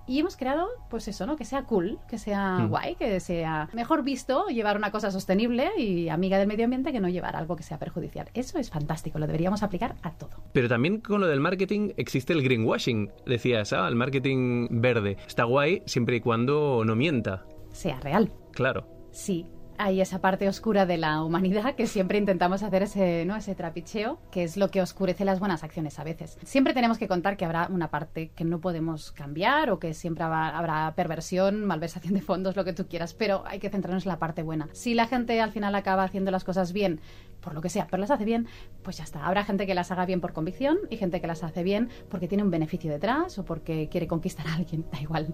y 0.07 0.19
hemos 0.19 0.37
creado 0.37 0.67
pues 0.89 1.07
eso, 1.07 1.25
¿no? 1.25 1.35
Que 1.35 1.45
sea 1.45 1.63
cool, 1.63 1.99
que 2.09 2.17
sea 2.17 2.57
Mm. 2.59 2.69
guay, 2.69 2.95
que 2.95 3.19
sea 3.19 3.69
mejor 3.73 4.03
visto 4.03 4.47
llevar 4.47 4.77
una 4.77 4.91
cosa 4.91 5.11
sostenible 5.11 5.69
y 5.77 6.09
amiga 6.09 6.37
del 6.39 6.47
medio 6.47 6.65
ambiente 6.65 6.91
que 6.91 6.99
no 6.99 7.09
llevar 7.09 7.35
algo 7.35 7.55
que 7.55 7.63
sea 7.63 7.77
perjudicial. 7.77 8.29
Eso 8.33 8.57
es 8.59 8.69
fantástico, 8.69 9.19
lo 9.19 9.27
deberíamos 9.27 9.63
aplicar 9.63 9.95
a 10.03 10.11
todo. 10.11 10.29
Pero 10.53 10.67
también 10.69 11.01
con 11.01 11.21
lo 11.21 11.27
del 11.27 11.39
marketing 11.39 11.91
existe 11.97 12.33
el 12.33 12.41
greenwashing. 12.43 13.11
Decías, 13.25 13.73
ah, 13.73 13.87
el 13.87 13.95
marketing 13.95 14.67
verde. 14.71 15.17
Está 15.27 15.43
guay 15.43 15.83
siempre 15.85 16.15
y 16.17 16.21
cuando 16.21 16.83
no 16.85 16.95
mienta. 16.95 17.45
Sea 17.71 17.99
real. 17.99 18.31
Claro. 18.53 18.87
Sí, 19.11 19.45
hay 19.77 20.01
esa 20.01 20.19
parte 20.19 20.47
oscura 20.47 20.85
de 20.85 20.97
la 20.97 21.23
humanidad 21.23 21.75
que 21.75 21.87
siempre 21.87 22.17
intentamos 22.17 22.63
hacer 22.63 22.83
ese, 22.83 23.25
¿no? 23.25 23.35
ese 23.35 23.55
trapicheo, 23.55 24.19
que 24.31 24.43
es 24.43 24.57
lo 24.57 24.69
que 24.69 24.81
oscurece 24.81 25.25
las 25.25 25.39
buenas 25.39 25.63
acciones 25.63 25.99
a 25.99 26.03
veces. 26.03 26.37
Siempre 26.43 26.73
tenemos 26.73 26.97
que 26.97 27.07
contar 27.07 27.37
que 27.37 27.45
habrá 27.45 27.67
una 27.71 27.89
parte 27.89 28.31
que 28.35 28.43
no 28.43 28.59
podemos 28.59 29.11
cambiar 29.11 29.69
o 29.69 29.79
que 29.79 29.93
siempre 29.93 30.23
habrá, 30.23 30.57
habrá 30.57 30.93
perversión, 30.95 31.65
malversación 31.65 32.13
de 32.13 32.21
fondos, 32.21 32.55
lo 32.55 32.65
que 32.65 32.73
tú 32.73 32.87
quieras, 32.87 33.13
pero 33.13 33.43
hay 33.45 33.59
que 33.59 33.69
centrarnos 33.69 34.05
en 34.05 34.09
la 34.09 34.19
parte 34.19 34.43
buena. 34.43 34.69
Si 34.73 34.93
la 34.93 35.07
gente 35.07 35.39
al 35.41 35.51
final 35.51 35.75
acaba 35.75 36.03
haciendo 36.03 36.31
las 36.31 36.43
cosas 36.43 36.73
bien 36.73 36.99
por 37.41 37.53
lo 37.53 37.61
que 37.61 37.69
sea, 37.69 37.87
pero 37.89 38.01
las 38.01 38.11
hace 38.11 38.25
bien, 38.25 38.47
pues 38.83 38.97
ya 38.97 39.03
está. 39.03 39.25
Habrá 39.25 39.43
gente 39.43 39.65
que 39.65 39.73
las 39.73 39.91
haga 39.91 40.05
bien 40.05 40.21
por 40.21 40.33
convicción 40.33 40.77
y 40.89 40.97
gente 40.97 41.21
que 41.21 41.27
las 41.27 41.43
hace 41.43 41.63
bien 41.63 41.89
porque 42.09 42.27
tiene 42.27 42.43
un 42.43 42.51
beneficio 42.51 42.91
detrás 42.91 43.37
o 43.39 43.45
porque 43.45 43.89
quiere 43.89 44.07
conquistar 44.07 44.47
a 44.47 44.55
alguien, 44.55 44.85
da 44.91 45.01
igual. 45.01 45.33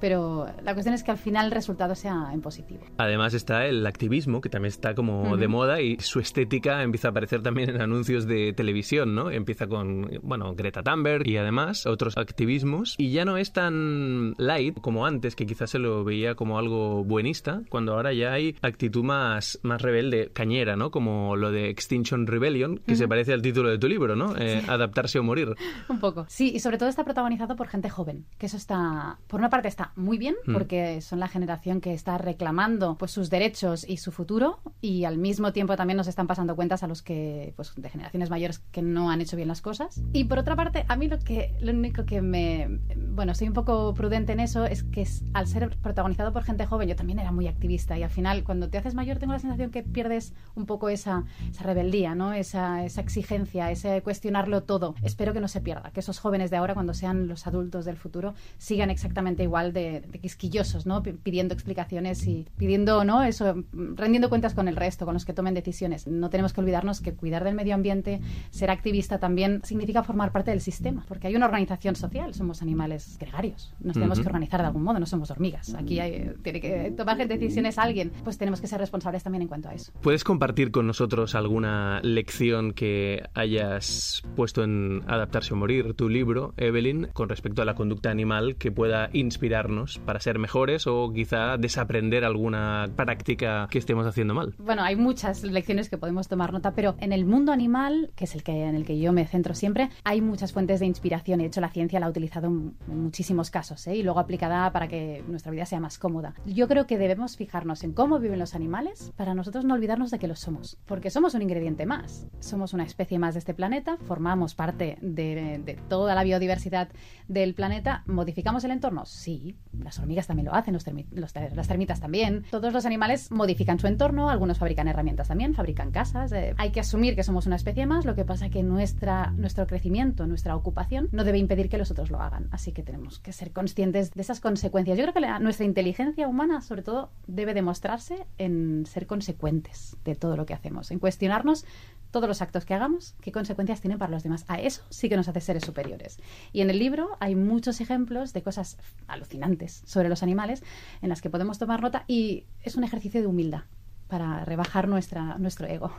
Pero 0.00 0.46
la 0.62 0.72
cuestión 0.74 0.94
es 0.94 1.02
que 1.02 1.10
al 1.10 1.18
final 1.18 1.46
el 1.46 1.52
resultado 1.52 1.94
sea 1.94 2.30
en 2.32 2.40
positivo. 2.40 2.84
Además 2.98 3.34
está 3.34 3.66
el 3.66 3.86
activismo, 3.86 4.40
que 4.40 4.48
también 4.48 4.70
está 4.70 4.94
como 4.94 5.36
de 5.36 5.48
moda 5.48 5.80
y 5.80 5.98
su 6.00 6.20
estética 6.20 6.82
empieza 6.82 7.08
a 7.08 7.10
aparecer 7.10 7.42
también 7.42 7.70
en 7.70 7.80
anuncios 7.80 8.26
de 8.26 8.52
televisión, 8.52 9.14
¿no? 9.14 9.30
Empieza 9.30 9.66
con, 9.66 10.10
bueno, 10.22 10.54
Greta 10.54 10.82
Thunberg 10.82 11.26
y 11.26 11.36
además 11.36 11.86
otros 11.86 12.16
activismos 12.16 12.94
y 12.98 13.10
ya 13.10 13.24
no 13.24 13.36
es 13.36 13.52
tan 13.52 14.34
light 14.38 14.80
como 14.80 15.06
antes, 15.06 15.36
que 15.36 15.46
quizás 15.46 15.70
se 15.70 15.78
lo 15.78 16.04
veía 16.04 16.34
como 16.34 16.58
algo 16.58 17.04
buenista, 17.04 17.62
cuando 17.68 17.94
ahora 17.94 18.12
ya 18.12 18.32
hay 18.32 18.56
actitud 18.62 19.04
más, 19.04 19.58
más 19.62 19.82
rebelde, 19.82 20.30
cañera, 20.32 20.76
¿no? 20.76 20.90
Como 20.90 21.29
lo 21.36 21.50
de 21.50 21.70
Extinction 21.70 22.26
Rebellion, 22.26 22.78
que 22.78 22.96
se 22.96 23.08
parece 23.08 23.32
al 23.32 23.42
título 23.42 23.68
de 23.68 23.78
tu 23.78 23.88
libro, 23.88 24.16
¿no? 24.16 24.36
Eh, 24.36 24.62
adaptarse 24.68 25.18
o 25.18 25.22
morir. 25.22 25.54
Un 25.88 26.00
poco. 26.00 26.26
Sí, 26.28 26.52
y 26.54 26.60
sobre 26.60 26.78
todo 26.78 26.88
está 26.88 27.04
protagonizado 27.04 27.56
por 27.56 27.68
gente 27.68 27.90
joven, 27.90 28.26
que 28.38 28.46
eso 28.46 28.56
está, 28.56 29.18
por 29.26 29.40
una 29.40 29.50
parte 29.50 29.68
está 29.68 29.92
muy 29.96 30.18
bien, 30.18 30.34
mm. 30.46 30.52
porque 30.52 31.00
son 31.00 31.20
la 31.20 31.28
generación 31.28 31.80
que 31.80 31.92
está 31.92 32.18
reclamando 32.18 32.96
pues 32.98 33.10
sus 33.10 33.30
derechos 33.30 33.84
y 33.88 33.98
su 33.98 34.12
futuro, 34.12 34.60
y 34.80 35.04
al 35.04 35.18
mismo 35.18 35.52
tiempo 35.52 35.76
también 35.76 35.96
nos 35.96 36.08
están 36.08 36.26
pasando 36.26 36.56
cuentas 36.56 36.82
a 36.82 36.86
los 36.86 37.02
que, 37.02 37.52
pues 37.56 37.72
de 37.76 37.88
generaciones 37.88 38.30
mayores 38.30 38.58
que 38.70 38.82
no 38.82 39.10
han 39.10 39.20
hecho 39.20 39.36
bien 39.36 39.48
las 39.48 39.60
cosas. 39.60 40.02
Y 40.12 40.24
por 40.24 40.38
otra 40.38 40.56
parte, 40.56 40.84
a 40.88 40.96
mí 40.96 41.08
lo 41.08 41.18
que, 41.18 41.54
lo 41.60 41.72
único 41.72 42.04
que 42.04 42.22
me, 42.22 42.80
bueno, 42.96 43.34
soy 43.34 43.48
un 43.48 43.54
poco 43.54 43.94
prudente 43.94 44.32
en 44.32 44.40
eso, 44.40 44.64
es 44.64 44.82
que 44.82 45.06
al 45.32 45.46
ser 45.46 45.76
protagonizado 45.82 46.32
por 46.32 46.44
gente 46.44 46.66
joven, 46.66 46.88
yo 46.88 46.96
también 46.96 47.18
era 47.18 47.32
muy 47.32 47.46
activista, 47.46 47.98
y 47.98 48.02
al 48.02 48.10
final, 48.10 48.44
cuando 48.44 48.68
te 48.68 48.78
haces 48.78 48.94
mayor, 48.94 49.18
tengo 49.18 49.32
la 49.32 49.38
sensación 49.38 49.70
que 49.70 49.82
pierdes 49.82 50.34
un 50.54 50.66
poco 50.66 50.88
esa, 50.88 51.19
esa 51.50 51.64
rebeldía, 51.64 52.14
¿no? 52.14 52.32
Esa, 52.32 52.84
esa 52.84 53.00
exigencia, 53.00 53.70
ese 53.70 54.02
cuestionarlo 54.02 54.62
todo. 54.62 54.94
Espero 55.02 55.32
que 55.32 55.40
no 55.40 55.48
se 55.48 55.60
pierda, 55.60 55.90
que 55.92 56.00
esos 56.00 56.18
jóvenes 56.18 56.50
de 56.50 56.56
ahora, 56.56 56.74
cuando 56.74 56.94
sean 56.94 57.28
los 57.28 57.46
adultos 57.46 57.84
del 57.84 57.96
futuro, 57.96 58.34
sigan 58.58 58.90
exactamente 58.90 59.42
igual 59.42 59.72
de, 59.72 60.02
quisquillosos, 60.20 60.86
¿no? 60.86 61.02
Pidiendo 61.02 61.54
explicaciones 61.54 62.26
y 62.26 62.46
pidiendo, 62.56 63.04
¿no? 63.04 63.22
Eso, 63.22 63.64
rendiendo 63.72 64.28
cuentas 64.28 64.54
con 64.54 64.68
el 64.68 64.76
resto, 64.76 65.04
con 65.04 65.14
los 65.14 65.24
que 65.24 65.32
tomen 65.32 65.54
decisiones. 65.54 66.06
No 66.06 66.30
tenemos 66.30 66.52
que 66.52 66.60
olvidarnos 66.60 67.00
que 67.00 67.14
cuidar 67.14 67.44
del 67.44 67.54
medio 67.54 67.74
ambiente, 67.74 68.20
ser 68.50 68.70
activista 68.70 69.18
también 69.18 69.60
significa 69.64 70.02
formar 70.02 70.32
parte 70.32 70.50
del 70.50 70.60
sistema, 70.60 71.04
porque 71.08 71.26
hay 71.26 71.36
una 71.36 71.46
organización 71.46 71.96
social, 71.96 72.34
somos 72.34 72.62
animales 72.62 73.16
gregarios, 73.18 73.74
nos 73.80 73.94
tenemos 73.94 74.20
que 74.20 74.26
organizar 74.26 74.60
de 74.60 74.66
algún 74.66 74.82
modo, 74.82 74.98
no 74.98 75.06
somos 75.06 75.30
hormigas. 75.30 75.74
Aquí 75.74 76.00
hay, 76.00 76.32
tiene 76.42 76.60
que 76.60 76.92
tomar 76.96 77.16
decisiones 77.28 77.78
alguien, 77.78 78.12
pues 78.24 78.38
tenemos 78.38 78.60
que 78.60 78.66
ser 78.66 78.80
responsables 78.80 79.22
también 79.22 79.42
en 79.42 79.48
cuanto 79.48 79.68
a 79.68 79.74
eso. 79.74 79.92
¿Puedes 80.00 80.24
compartir 80.24 80.70
con 80.70 80.86
nosotros 81.10 81.34
alguna 81.34 81.98
lección 82.04 82.72
que 82.72 83.24
hayas 83.34 84.22
puesto 84.36 84.62
en 84.62 85.02
Adaptarse 85.08 85.54
o 85.54 85.56
Morir, 85.56 85.94
tu 85.94 86.08
libro, 86.08 86.54
Evelyn, 86.56 87.08
con 87.12 87.28
respecto 87.28 87.62
a 87.62 87.64
la 87.64 87.74
conducta 87.74 88.12
animal 88.12 88.54
que 88.54 88.70
pueda 88.70 89.10
inspirarnos 89.12 89.98
para 89.98 90.20
ser 90.20 90.38
mejores 90.38 90.86
o 90.86 91.12
quizá 91.12 91.56
desaprender 91.56 92.24
alguna 92.24 92.86
práctica 92.94 93.66
que 93.72 93.78
estemos 93.78 94.06
haciendo 94.06 94.34
mal? 94.34 94.54
Bueno, 94.58 94.84
hay 94.84 94.94
muchas 94.94 95.42
lecciones 95.42 95.90
que 95.90 95.98
podemos 95.98 96.28
tomar 96.28 96.52
nota, 96.52 96.74
pero 96.74 96.94
en 97.00 97.12
el 97.12 97.24
mundo 97.24 97.50
animal, 97.50 98.12
que 98.14 98.22
es 98.22 98.36
el 98.36 98.44
que, 98.44 98.66
en 98.66 98.76
el 98.76 98.84
que 98.84 99.00
yo 99.00 99.12
me 99.12 99.26
centro 99.26 99.54
siempre, 99.54 99.88
hay 100.04 100.20
muchas 100.20 100.52
fuentes 100.52 100.78
de 100.78 100.86
inspiración. 100.86 101.40
De 101.40 101.46
hecho, 101.46 101.60
la 101.60 101.70
ciencia 101.70 101.98
la 101.98 102.06
ha 102.06 102.10
utilizado 102.10 102.46
en, 102.46 102.76
muchísimos 102.86 103.50
casos 103.50 103.84
¿eh? 103.88 103.96
y 103.96 104.04
luego 104.04 104.20
aplicada 104.20 104.70
para 104.70 104.86
que 104.86 105.24
nuestra 105.26 105.50
vida 105.50 105.66
sea 105.66 105.80
más 105.80 105.98
cómoda. 105.98 106.34
Yo 106.46 106.68
creo 106.68 106.86
que 106.86 106.98
debemos 106.98 107.36
fijarnos 107.36 107.82
en 107.82 107.94
cómo 107.94 108.20
viven 108.20 108.38
los 108.38 108.54
animales 108.54 109.12
para 109.16 109.34
nosotros 109.34 109.64
no 109.64 109.74
olvidarnos 109.74 110.12
de 110.12 110.20
que 110.20 110.28
lo 110.28 110.36
somos, 110.36 110.78
somos 111.08 111.32
un 111.34 111.40
ingrediente 111.40 111.86
más. 111.86 112.26
Somos 112.40 112.74
una 112.74 112.84
especie 112.84 113.18
más 113.18 113.34
de 113.34 113.38
este 113.38 113.54
planeta, 113.54 113.96
formamos 113.96 114.54
parte 114.54 114.98
de, 115.00 115.78
toda 115.88 116.14
la 116.14 116.22
biodiversidad 116.22 116.88
del 117.28 117.54
planeta. 117.54 118.02
¿Modificamos 118.06 118.64
el 118.64 118.72
entorno? 118.72 119.06
Sí, 119.06 119.56
las 119.72 119.98
hormigas 119.98 120.26
también 120.26 120.46
lo 120.46 120.54
hacen, 120.54 120.74
los, 120.74 120.84
las 121.12 121.68
termitas 121.68 122.00
también. 122.00 122.44
Todos 122.50 122.72
los 122.72 122.84
animales 122.84 123.30
modifican 123.30 123.78
su 123.78 123.86
entorno, 123.86 124.28
algunos 124.28 124.58
fabrican 124.58 124.88
herramientas 124.88 125.28
también, 125.28 125.54
fabrican 125.54 125.92
casas. 125.92 126.32
Eh, 126.32 126.54
hay 126.58 126.70
que 126.70 126.80
asumir 126.80 127.14
que 127.14 127.22
somos 127.22 127.46
una 127.46 127.56
especie 127.56 127.86
más, 127.86 128.04
lo 128.04 128.14
que 128.14 128.24
pasa 128.24 128.50
que 128.50 128.62
nuestra, 128.62 129.30
nuestro 129.30 129.66
crecimiento, 129.66 130.26
nuestra 130.26 130.56
ocupación, 130.56 131.08
no 131.12 131.24
debe 131.24 131.38
impedir 131.38 131.68
que 131.68 131.78
los 131.78 131.90
otros 131.90 132.10
lo 132.10 132.20
hagan. 132.20 132.48
Así 132.50 132.72
que 132.72 132.82
tenemos 132.82 133.20
que 133.20 133.32
ser 133.32 133.52
conscientes 133.52 134.12
de 134.12 134.20
esas 134.20 134.40
consecuencias. 134.40 134.98
Yo 134.98 135.04
creo 135.04 135.14
que 135.14 135.42
nuestra 135.42 135.64
inteligencia 135.64 136.28
humana, 136.28 136.60
sobre 136.60 136.82
todo, 136.82 137.10
debe 137.26 137.54
demostrarse 137.54 138.26
en 138.38 138.86
ser 138.86 139.06
consecuentes 139.06 139.96
de 140.04 140.14
todo 140.14 140.36
lo 140.36 140.46
que 140.46 140.54
hacemos, 140.54 140.89
en 140.90 140.98
cuestionarnos 140.98 141.64
todos 142.10 142.28
los 142.28 142.42
actos 142.42 142.64
que 142.64 142.74
hagamos, 142.74 143.14
qué 143.20 143.32
consecuencias 143.32 143.80
tienen 143.80 143.98
para 143.98 144.10
los 144.10 144.22
demás. 144.22 144.44
A 144.48 144.60
eso 144.60 144.82
sí 144.90 145.08
que 145.08 145.16
nos 145.16 145.28
hace 145.28 145.40
seres 145.40 145.64
superiores. 145.64 146.18
Y 146.52 146.60
en 146.60 146.70
el 146.70 146.78
libro 146.78 147.16
hay 147.20 147.36
muchos 147.36 147.80
ejemplos 147.80 148.32
de 148.32 148.42
cosas 148.42 148.78
alucinantes 149.06 149.82
sobre 149.86 150.08
los 150.08 150.22
animales 150.22 150.62
en 151.02 151.08
las 151.08 151.20
que 151.20 151.30
podemos 151.30 151.58
tomar 151.58 151.82
nota 151.82 152.04
y 152.08 152.46
es 152.62 152.76
un 152.76 152.84
ejercicio 152.84 153.20
de 153.20 153.26
humildad 153.26 153.62
para 154.10 154.44
rebajar 154.44 154.88
nuestra, 154.88 155.38
nuestro 155.38 155.66
ego. 155.66 155.92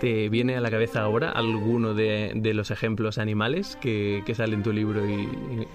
¿Te 0.00 0.28
viene 0.28 0.56
a 0.56 0.60
la 0.60 0.70
cabeza 0.70 1.02
ahora 1.02 1.32
alguno 1.32 1.94
de, 1.94 2.32
los 2.54 2.70
ejemplos 2.70 3.18
animales 3.18 3.76
que, 3.80 4.22
que 4.24 4.34
sale 4.34 4.54
en 4.54 4.62
tu 4.62 4.72
libro 4.72 5.06
y, 5.06 5.28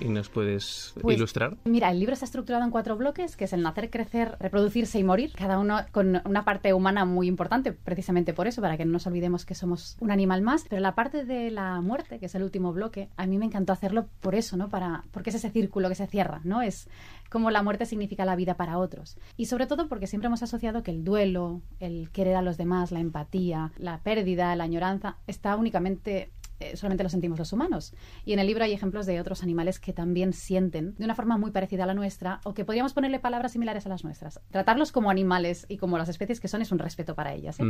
nos 0.08 0.30
puedes 0.30 0.96
pues, 1.02 1.18
ilustrar? 1.18 1.58
Mira, 1.66 1.92
el 1.92 2.00
libro 2.00 2.14
está 2.14 2.26
estructurado 2.26 2.64
en 2.64 2.72
cuatro 2.72 2.96
bloques, 2.98 3.36
que 3.36 3.46
es 3.46 3.54
el 3.54 3.62
nacer, 3.62 3.90
crecer, 3.90 4.38
reproducirse 4.40 4.98
y 4.98 5.04
morir, 5.04 5.34
cada 5.36 5.60
uno 5.60 5.80
con 5.92 6.22
una 6.26 6.46
parte 6.46 6.74
humana 6.74 7.06
muy 7.06 7.28
importante, 7.28 7.74
precisamente 7.74 8.34
por 8.34 8.48
eso, 8.48 8.62
para 8.62 8.78
que 8.78 8.86
no 8.86 8.94
nos 8.94 9.06
olvidemos 9.06 9.46
que 9.46 9.54
somos 9.54 9.98
un 10.00 10.12
animal 10.12 10.42
más, 10.42 10.66
pero 10.70 10.82
la 10.82 10.96
parte 10.96 11.26
de 11.26 11.52
la 11.52 11.82
muerte, 11.82 12.20
que 12.20 12.26
es 12.26 12.36
el 12.36 12.44
último 12.44 12.74
bloque, 12.74 13.10
a 13.18 13.28
mí 13.28 13.38
me 13.38 13.46
encantó 13.46 13.74
hacerlo 13.74 14.08
por 14.22 14.36
eso, 14.36 14.58
¿no? 14.58 14.70
Para, 14.70 15.04
porque 15.12 15.30
es 15.30 15.36
ese 15.36 15.50
círculo 15.52 15.90
que 15.90 15.96
se 15.96 16.08
cierra, 16.08 16.42
¿no? 16.44 16.62
Es 16.62 16.88
como 17.32 17.50
la 17.50 17.64
muerte 17.64 17.86
significa 17.86 18.26
la 18.26 18.36
vida 18.36 18.56
para 18.56 18.78
otros. 18.78 19.18
Y 19.38 19.46
sobre 19.46 19.66
todo 19.66 19.88
porque 19.88 20.06
siempre 20.06 20.28
hemos 20.28 20.44
asociado 20.44 20.84
que 20.84 20.92
el 20.92 21.06
duelo, 21.06 21.62
el 21.82 22.10
querer 22.12 22.36
a 22.36 22.42
los 22.42 22.58
demás, 22.58 22.92
la 22.92 23.00
empatía, 23.00 23.72
la 23.78 24.00
pérdida, 24.00 24.56
la 24.56 24.64
añoranza, 24.64 25.18
está 25.28 25.56
únicamente 25.56 26.32
eh, 26.62 26.78
solamente 26.78 27.04
lo 27.04 27.10
sentimos 27.10 27.40
los 27.40 27.52
humanos. 27.54 27.94
Y 28.24 28.34
en 28.34 28.40
el 28.40 28.48
libro 28.48 28.64
hay 28.64 28.74
ejemplos 28.74 29.06
de 29.06 29.20
otros 29.20 29.42
animales 29.44 29.80
que 29.80 29.94
también 29.94 30.32
sienten 30.34 30.96
de 30.98 31.06
una 31.06 31.16
forma 31.16 31.38
muy 31.38 31.52
parecida 31.52 31.84
a 31.84 31.88
la 31.88 31.94
nuestra 31.94 32.40
o 32.44 32.54
que 32.54 32.66
podríamos 32.66 32.94
ponerle 32.94 33.20
palabras 33.20 33.54
similares 33.54 33.86
a 33.86 33.90
las 33.90 34.04
nuestras. 34.04 34.40
Tratarlos 34.52 34.92
como 34.92 35.10
animales 35.10 35.66
y 35.70 35.78
como 35.78 35.98
las 35.98 36.10
especies 36.10 36.40
que 36.40 36.48
son 36.48 36.62
es 36.62 36.72
un 36.72 36.80
respeto 36.80 37.16
para 37.16 37.34
ellas. 37.34 37.60
¿eh? 37.60 37.64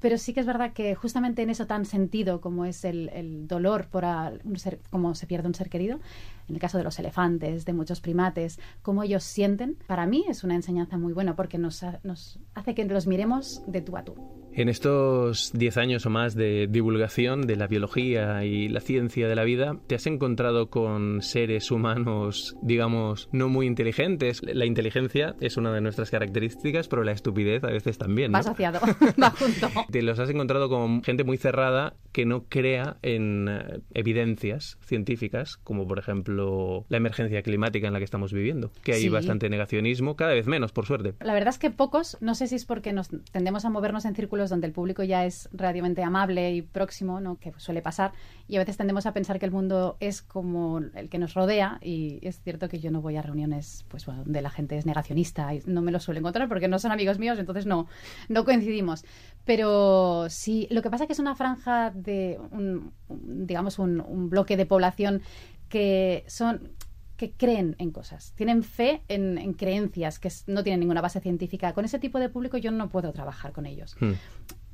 Pero 0.00 0.18
sí 0.18 0.32
que 0.34 0.40
es 0.40 0.46
verdad 0.46 0.72
que 0.72 0.94
justamente 0.94 1.42
en 1.42 1.50
eso 1.50 1.66
tan 1.66 1.84
sentido 1.84 2.40
como 2.40 2.64
es 2.64 2.84
el, 2.84 3.46
dolor 3.46 3.86
por 3.88 4.04
un 4.44 4.58
ser, 4.58 4.80
como 4.90 5.14
se 5.14 5.26
pierde 5.26 5.48
un 5.48 5.54
ser 5.54 5.70
querido, 5.70 6.00
en 6.48 6.54
el 6.54 6.60
caso 6.60 6.76
de 6.76 6.84
los 6.84 6.98
elefantes, 6.98 7.64
de 7.64 7.72
muchos 7.72 8.00
primates, 8.00 8.58
cómo 8.82 9.02
ellos 9.02 9.22
sienten, 9.24 9.76
para 9.86 10.06
mí 10.06 10.24
es 10.28 10.44
una 10.44 10.54
enseñanza 10.54 10.98
muy 10.98 11.12
buena 11.12 11.36
porque 11.36 11.58
nos, 11.58 11.84
nos 12.02 12.38
hace 12.54 12.74
que 12.74 12.84
los 12.84 13.06
miremos 13.06 13.62
de 13.66 13.80
tú 13.80 13.96
a 13.96 14.04
tú. 14.04 14.43
En 14.56 14.68
estos 14.68 15.50
10 15.52 15.76
años 15.78 16.06
o 16.06 16.10
más 16.10 16.36
de 16.36 16.68
divulgación 16.70 17.42
de 17.42 17.56
la 17.56 17.66
biología 17.66 18.44
y 18.44 18.68
la 18.68 18.78
ciencia 18.78 19.26
de 19.26 19.34
la 19.34 19.42
vida, 19.42 19.78
¿te 19.88 19.96
has 19.96 20.06
encontrado 20.06 20.70
con 20.70 21.22
seres 21.22 21.72
humanos, 21.72 22.56
digamos, 22.62 23.28
no 23.32 23.48
muy 23.48 23.66
inteligentes? 23.66 24.42
La 24.44 24.64
inteligencia 24.64 25.34
es 25.40 25.56
una 25.56 25.72
de 25.72 25.80
nuestras 25.80 26.12
características, 26.12 26.86
pero 26.86 27.02
la 27.02 27.10
estupidez 27.10 27.64
a 27.64 27.72
veces 27.72 27.98
también. 27.98 28.30
¿no? 28.30 28.36
Va 28.36 28.40
asociado, 28.40 28.78
va 29.22 29.30
junto. 29.30 29.70
Te 29.90 30.02
los 30.02 30.20
has 30.20 30.30
encontrado 30.30 30.68
con 30.68 31.02
gente 31.02 31.24
muy 31.24 31.36
cerrada 31.36 31.96
que 32.14 32.24
no 32.26 32.44
crea 32.44 32.96
en 33.02 33.48
eh, 33.48 33.80
evidencias 33.92 34.78
científicas, 34.80 35.56
como 35.56 35.88
por 35.88 35.98
ejemplo 35.98 36.86
la 36.88 36.96
emergencia 36.96 37.42
climática 37.42 37.88
en 37.88 37.92
la 37.92 37.98
que 37.98 38.04
estamos 38.04 38.32
viviendo, 38.32 38.70
que 38.84 38.92
hay 38.92 39.08
bastante 39.08 39.50
negacionismo, 39.50 40.14
cada 40.14 40.32
vez 40.32 40.46
menos, 40.46 40.70
por 40.70 40.86
suerte. 40.86 41.14
La 41.18 41.34
verdad 41.34 41.48
es 41.48 41.58
que 41.58 41.70
pocos, 41.70 42.16
no 42.20 42.36
sé 42.36 42.46
si 42.46 42.54
es 42.54 42.66
porque 42.66 42.92
nos 42.92 43.08
tendemos 43.32 43.64
a 43.64 43.70
movernos 43.70 44.04
en 44.04 44.14
círculos 44.14 44.48
donde 44.48 44.68
el 44.68 44.72
público 44.72 45.02
ya 45.02 45.26
es 45.26 45.48
relativamente 45.52 46.04
amable 46.04 46.52
y 46.52 46.62
próximo, 46.62 47.18
¿no? 47.18 47.36
que 47.40 47.52
suele 47.56 47.82
pasar, 47.82 48.12
y 48.46 48.56
a 48.56 48.58
veces 48.60 48.76
tendemos 48.76 49.06
a 49.06 49.12
pensar 49.12 49.40
que 49.40 49.46
el 49.46 49.52
mundo 49.52 49.96
es 49.98 50.22
como 50.22 50.78
el 50.78 51.08
que 51.08 51.18
nos 51.18 51.34
rodea, 51.34 51.80
y 51.82 52.20
es 52.22 52.40
cierto 52.42 52.68
que 52.68 52.78
yo 52.78 52.92
no 52.92 53.02
voy 53.02 53.16
a 53.16 53.22
reuniones 53.22 53.86
pues, 53.88 54.06
donde 54.06 54.40
la 54.40 54.50
gente 54.50 54.78
es 54.78 54.86
negacionista, 54.86 55.52
y 55.52 55.62
no 55.66 55.82
me 55.82 55.90
lo 55.90 55.98
suelo 55.98 56.20
encontrar 56.20 56.48
porque 56.48 56.68
no 56.68 56.78
son 56.78 56.92
amigos 56.92 57.18
míos, 57.18 57.40
entonces 57.40 57.66
no, 57.66 57.88
no 58.28 58.44
coincidimos. 58.44 59.04
Pero 59.44 60.26
sí, 60.30 60.66
lo 60.70 60.80
que 60.80 60.90
pasa 60.90 61.04
es 61.04 61.08
que 61.08 61.12
es 61.12 61.18
una 61.18 61.34
franja 61.34 61.90
de, 61.90 62.40
un, 62.50 62.92
digamos, 63.08 63.78
un, 63.78 64.00
un 64.00 64.30
bloque 64.30 64.56
de 64.56 64.64
población 64.64 65.22
que 65.68 66.24
son 66.28 66.70
que 67.16 67.30
creen 67.30 67.76
en 67.78 67.92
cosas, 67.92 68.32
tienen 68.34 68.62
fe 68.62 69.02
en, 69.08 69.54
creencias 69.54 70.18
que 70.18 70.30
no 70.46 70.62
tienen 70.62 70.80
ninguna 70.80 71.00
base 71.00 71.20
científica. 71.20 71.72
Con 71.72 71.84
ese 71.84 71.98
tipo 71.98 72.18
de 72.18 72.28
público 72.28 72.56
yo 72.58 72.70
no 72.70 72.88
puedo 72.88 73.12
trabajar 73.12 73.52
con 73.52 73.66
ellos. 73.66 73.96
Hmm. 74.00 74.12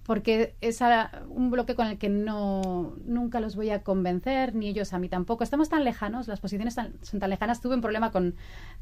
Porque 0.04 0.56
es 0.60 0.80
un 1.28 1.50
bloque 1.50 1.74
con 1.74 1.86
el 1.86 1.98
que 1.98 2.08
no 2.08 2.96
nunca 3.04 3.38
los 3.38 3.54
voy 3.54 3.70
a 3.70 3.82
convencer, 3.82 4.54
ni 4.54 4.68
ellos 4.68 4.92
a 4.92 4.98
mí 4.98 5.08
tampoco. 5.08 5.44
Estamos 5.44 5.68
tan 5.68 5.84
lejanos, 5.84 6.26
las 6.26 6.40
posiciones 6.40 6.74
son 6.74 7.20
tan 7.20 7.30
lejanas. 7.30 7.60
Tuve 7.60 7.74
un 7.74 7.80
problema 7.80 8.10
con, 8.10 8.34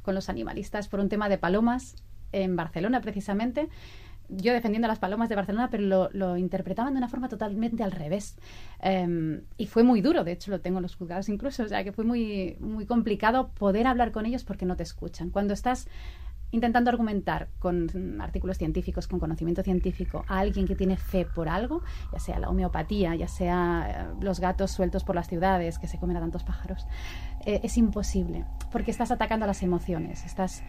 con 0.03 0.15
los 0.15 0.29
animalistas 0.29 0.89
por 0.89 1.01
un 1.01 1.09
tema 1.09 1.29
de 1.29 1.37
palomas 1.37 1.97
en 2.33 2.57
Barcelona, 2.57 3.01
precisamente 3.01 3.69
yo 4.29 4.53
defendiendo 4.53 4.87
a 4.87 4.89
las 4.89 4.99
palomas 4.99 5.29
de 5.29 5.35
Barcelona, 5.35 5.69
pero 5.71 6.11
lo, 6.13 6.37
interpretaban 6.37 6.95
de 6.95 6.99
una 6.99 7.09
forma 7.09 7.29
totalmente 7.29 7.83
al 7.83 7.93
revés. 7.93 8.37
Em, 8.81 9.43
y 9.57 9.67
fue 9.67 9.83
muy 9.83 10.01
duro, 10.01 10.25
de 10.25 10.33
hecho 10.33 10.51
lo 10.51 10.61
tengo 10.61 10.79
en 10.79 10.83
los 10.83 10.97
juzgados 10.97 11.29
incluso, 11.29 11.63
o 11.63 11.69
sea 11.69 11.85
que 11.85 11.93
fue 11.93 12.05
muy, 12.05 12.57
muy 12.61 12.87
complicado 12.87 13.49
poder 13.49 13.87
hablar 13.87 14.13
con 14.13 14.27
ellos 14.27 14.45
porque 14.45 14.67
no 14.67 14.77
te 14.77 14.83
escuchan. 14.83 15.31
Cuando 15.31 15.55
estás 15.55 15.89
intentando 16.51 16.91
argumentar 16.91 17.49
con 17.59 18.21
artículos 18.21 18.57
científicos, 18.57 19.07
con 19.07 19.21
conocimiento 19.21 19.63
científico, 19.63 20.25
a 20.29 20.39
alguien 20.39 20.67
que 20.67 20.75
tiene 20.75 20.97
fe 20.97 21.27
por 21.27 21.49
algo, 21.49 21.83
ya 22.13 22.19
sea 22.19 22.39
la 22.39 22.49
homeopatía, 22.49 23.15
ya 23.15 23.29
sea 23.29 23.87
eh, 23.89 24.15
los 24.21 24.41
gatos 24.41 24.71
sueltos 24.71 25.05
por 25.05 25.15
las 25.15 25.29
ciudades 25.29 25.79
que 25.79 25.87
se 25.87 25.99
comen 25.99 26.17
a 26.17 26.21
tantos 26.21 26.45
pájaros, 26.45 26.87
eh, 27.45 27.61
es 27.63 27.77
imposible, 27.77 28.45
porque 28.73 28.91
estás 28.91 29.11
atacando 29.11 29.45
a 29.45 29.47
las 29.49 29.63
emociones, 29.63 30.25
estás 30.25 30.63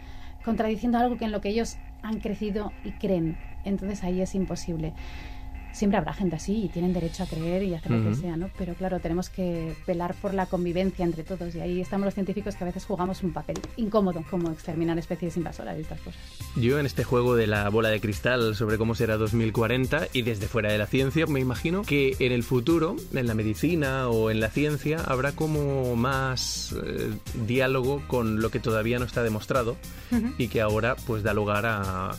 contradiciendo 0.43 0.97
algo 0.97 1.17
que 1.17 1.25
en 1.25 1.31
lo 1.31 1.41
que 1.41 1.49
ellos 1.49 1.77
han 2.01 2.19
crecido 2.19 2.73
y 2.83 2.91
creen. 2.91 3.35
Entonces 3.65 4.03
ahí 4.03 4.21
es 4.21 4.35
imposible 4.35 4.93
siempre 5.71 5.97
habrá 5.97 6.13
gente 6.13 6.35
así 6.35 6.65
y 6.65 6.69
tienen 6.69 6.93
derecho 6.93 7.23
a 7.23 7.25
creer 7.25 7.63
y 7.63 7.73
hacer 7.73 7.91
lo 7.91 8.09
que 8.09 8.15
sea, 8.15 8.38
¿no? 8.38 8.49
Pero 8.57 8.73
claro, 8.73 8.99
tenemos 8.99 9.29
que 9.29 9.75
velar 9.88 10.15
por 10.15 10.33
la 10.33 10.45
convivencia 10.45 11.05
entre 11.05 11.23
todos 11.23 11.55
y 11.55 11.59
ahí 11.59 11.81
estamos 11.81 12.05
los 12.05 12.13
científicos 12.13 12.55
que 12.55 12.63
a 12.63 12.67
veces 12.67 12.85
jugamos 12.85 13.23
un 13.23 13.33
papel 13.33 13.59
incómodo, 13.77 14.23
como 14.29 14.51
exterminar 14.51 14.97
especies 14.97 15.38
invasoras 15.38 15.77
y 15.77 15.81
estas 15.81 15.99
cosas. 16.01 16.21
Yo 16.55 16.79
en 16.79 16.85
este 16.85 17.03
juego 17.03 17.35
de 17.35 17.47
la 17.47 17.69
bola 17.69 17.89
de 17.89 17.99
cristal 17.99 18.55
sobre 18.55 18.77
cómo 18.77 18.95
será 18.95 19.17
2040 19.17 20.07
y 20.13 20.21
desde 20.23 20.47
fuera 20.47 20.71
de 20.71 20.77
la 20.77 20.88
ciencia, 20.88 21.25
me 21.27 21.39
imagino 21.39 21.83
que 21.83 22.15
en 22.19 22.31
el 22.31 22.43
futuro, 22.43 22.95
en 23.13 23.27
la 23.27 23.33
medicina 23.33 24.09
o 24.09 24.31
en 24.31 24.39
la 24.39 24.49
ciencia, 24.49 24.99
habrá 25.05 25.31
como 25.33 25.95
más 25.95 26.75
eh, 26.83 27.13
diálogo 27.45 28.01
con 28.07 28.41
lo 28.41 28.49
que 28.49 28.59
todavía 28.59 28.99
no 28.99 29.05
está 29.05 29.23
demostrado 29.23 29.77
y 30.38 30.47
que 30.47 30.59
ahora 30.59 30.95
pues 31.05 31.21
da 31.21 31.33
lugar 31.33 31.65
a, 31.67 32.15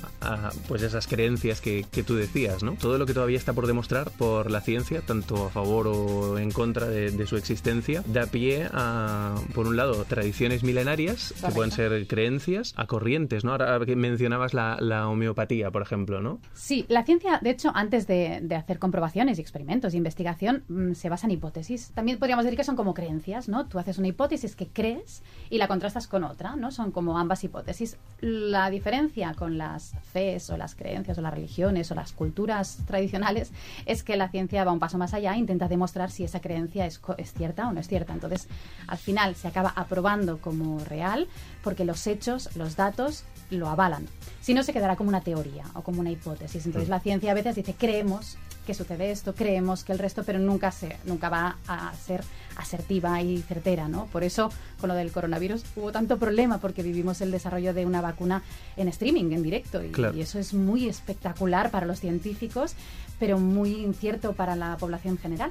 pues 0.68 0.82
esas 0.82 1.06
creencias 1.08 1.60
que, 1.60 1.84
que 1.90 2.02
tú 2.02 2.14
decías, 2.14 2.62
¿no? 2.62 2.74
Todo 2.74 2.98
lo 2.98 3.06
que 3.06 3.14
todavía 3.14 3.38
está 3.40 3.54
por 3.54 3.66
demostrar 3.66 4.10
por 4.10 4.50
la 4.50 4.60
ciencia, 4.60 5.00
tanto 5.00 5.46
a 5.46 5.50
favor 5.50 5.88
o 5.88 6.38
en 6.38 6.50
contra 6.50 6.86
de, 6.86 7.26
su 7.26 7.36
existencia, 7.36 8.02
da 8.06 8.26
pie 8.26 8.68
a, 8.70 9.34
por 9.54 9.66
un 9.66 9.76
lado, 9.76 10.04
tradiciones 10.04 10.62
milenarias, 10.62 11.34
que 11.44 11.50
pueden 11.52 11.72
ser 11.72 12.06
creencias, 12.06 12.74
a 12.76 12.86
corrientes, 12.86 13.42
¿no? 13.42 13.52
Ahora 13.52 13.84
que 13.86 13.96
mencionabas 13.96 14.52
la, 14.52 15.08
homeopatía, 15.08 15.70
por 15.70 15.80
ejemplo, 15.82 16.20
¿no? 16.20 16.38
Sí, 16.52 16.84
la 16.88 17.02
ciencia, 17.04 17.38
de 17.42 17.50
hecho, 17.50 17.72
antes 17.74 18.06
de, 18.06 18.46
hacer 18.54 18.78
comprobaciones 18.78 19.38
y 19.38 19.40
experimentos 19.40 19.94
y 19.94 19.96
investigación, 19.96 20.64
mm, 20.68 20.92
se 20.92 21.08
basa 21.08 21.26
en 21.26 21.32
hipótesis. 21.32 21.92
También 21.94 22.18
podríamos 22.18 22.44
decir 22.44 22.58
que 22.58 22.64
son 22.64 22.76
como 22.76 22.92
creencias, 22.92 23.48
¿no? 23.48 23.66
Tú 23.66 23.78
haces 23.78 23.96
una 23.98 24.08
hipótesis 24.08 24.54
que 24.54 24.68
crees 24.68 25.22
y 25.48 25.56
la 25.56 25.66
contrastas 25.66 26.06
con 26.06 26.24
otra, 26.24 26.56
¿no? 26.56 26.70
Son 26.70 26.92
como 26.92 27.18
ambas 27.18 27.42
hipótesis. 27.42 27.96
La 28.20 28.68
diferencia 28.68 29.32
con 29.34 29.56
las 29.56 29.94
fees 30.12 30.50
o 30.50 30.58
las 30.58 30.74
creencias 30.74 31.16
o 31.16 31.22
las 31.22 31.32
religiones 31.32 31.90
o 31.90 31.94
las 31.94 32.12
culturas 32.12 32.78
tradicionales 32.86 33.29
es 33.36 34.02
que 34.02 34.16
la 34.16 34.28
ciencia 34.28 34.64
va 34.64 34.72
un 34.72 34.78
paso 34.78 34.98
más 34.98 35.14
allá 35.14 35.34
e 35.34 35.38
intenta 35.38 35.68
demostrar 35.68 36.10
si 36.10 36.24
esa 36.24 36.40
creencia 36.40 36.86
es, 36.86 37.00
es 37.18 37.32
cierta 37.32 37.68
o 37.68 37.72
no 37.72 37.80
es 37.80 37.88
cierta. 37.88 38.12
Entonces, 38.12 38.48
al 38.86 38.98
final 38.98 39.34
se 39.34 39.48
acaba 39.48 39.72
aprobando 39.76 40.38
como 40.38 40.78
real 40.84 41.28
porque 41.62 41.84
los 41.84 42.06
hechos, 42.06 42.54
los 42.56 42.76
datos 42.76 43.24
lo 43.50 43.68
avalan. 43.68 44.06
Si 44.40 44.54
no, 44.54 44.62
se 44.62 44.72
quedará 44.72 44.96
como 44.96 45.08
una 45.08 45.20
teoría 45.20 45.64
o 45.74 45.82
como 45.82 46.00
una 46.00 46.10
hipótesis. 46.10 46.66
Entonces, 46.66 46.88
la 46.88 47.00
ciencia 47.00 47.32
a 47.32 47.34
veces 47.34 47.56
dice, 47.56 47.74
creemos 47.74 48.38
que 48.66 48.74
sucede 48.74 49.10
esto, 49.10 49.34
creemos 49.34 49.84
que 49.84 49.92
el 49.92 49.98
resto, 49.98 50.22
pero 50.24 50.38
nunca, 50.38 50.70
se, 50.70 50.96
nunca 51.04 51.28
va 51.28 51.56
a 51.66 51.92
ser 51.94 52.22
asertiva 52.56 53.20
y 53.22 53.38
certera, 53.42 53.88
¿no? 53.88 54.06
Por 54.06 54.22
eso, 54.22 54.50
con 54.80 54.88
lo 54.88 54.94
del 54.94 55.12
coronavirus 55.12 55.64
hubo 55.76 55.92
tanto 55.92 56.18
problema 56.18 56.58
porque 56.58 56.82
vivimos 56.82 57.20
el 57.20 57.30
desarrollo 57.30 57.74
de 57.74 57.86
una 57.86 58.00
vacuna 58.00 58.42
en 58.76 58.88
streaming, 58.88 59.32
en 59.32 59.42
directo, 59.42 59.82
y, 59.82 59.92
y 60.14 60.20
eso 60.20 60.38
es 60.38 60.54
muy 60.54 60.88
espectacular 60.88 61.70
para 61.70 61.86
los 61.86 62.00
científicos, 62.00 62.74
pero 63.18 63.38
muy 63.38 63.74
incierto 63.76 64.32
para 64.32 64.56
la 64.56 64.76
población 64.76 65.18
general 65.18 65.50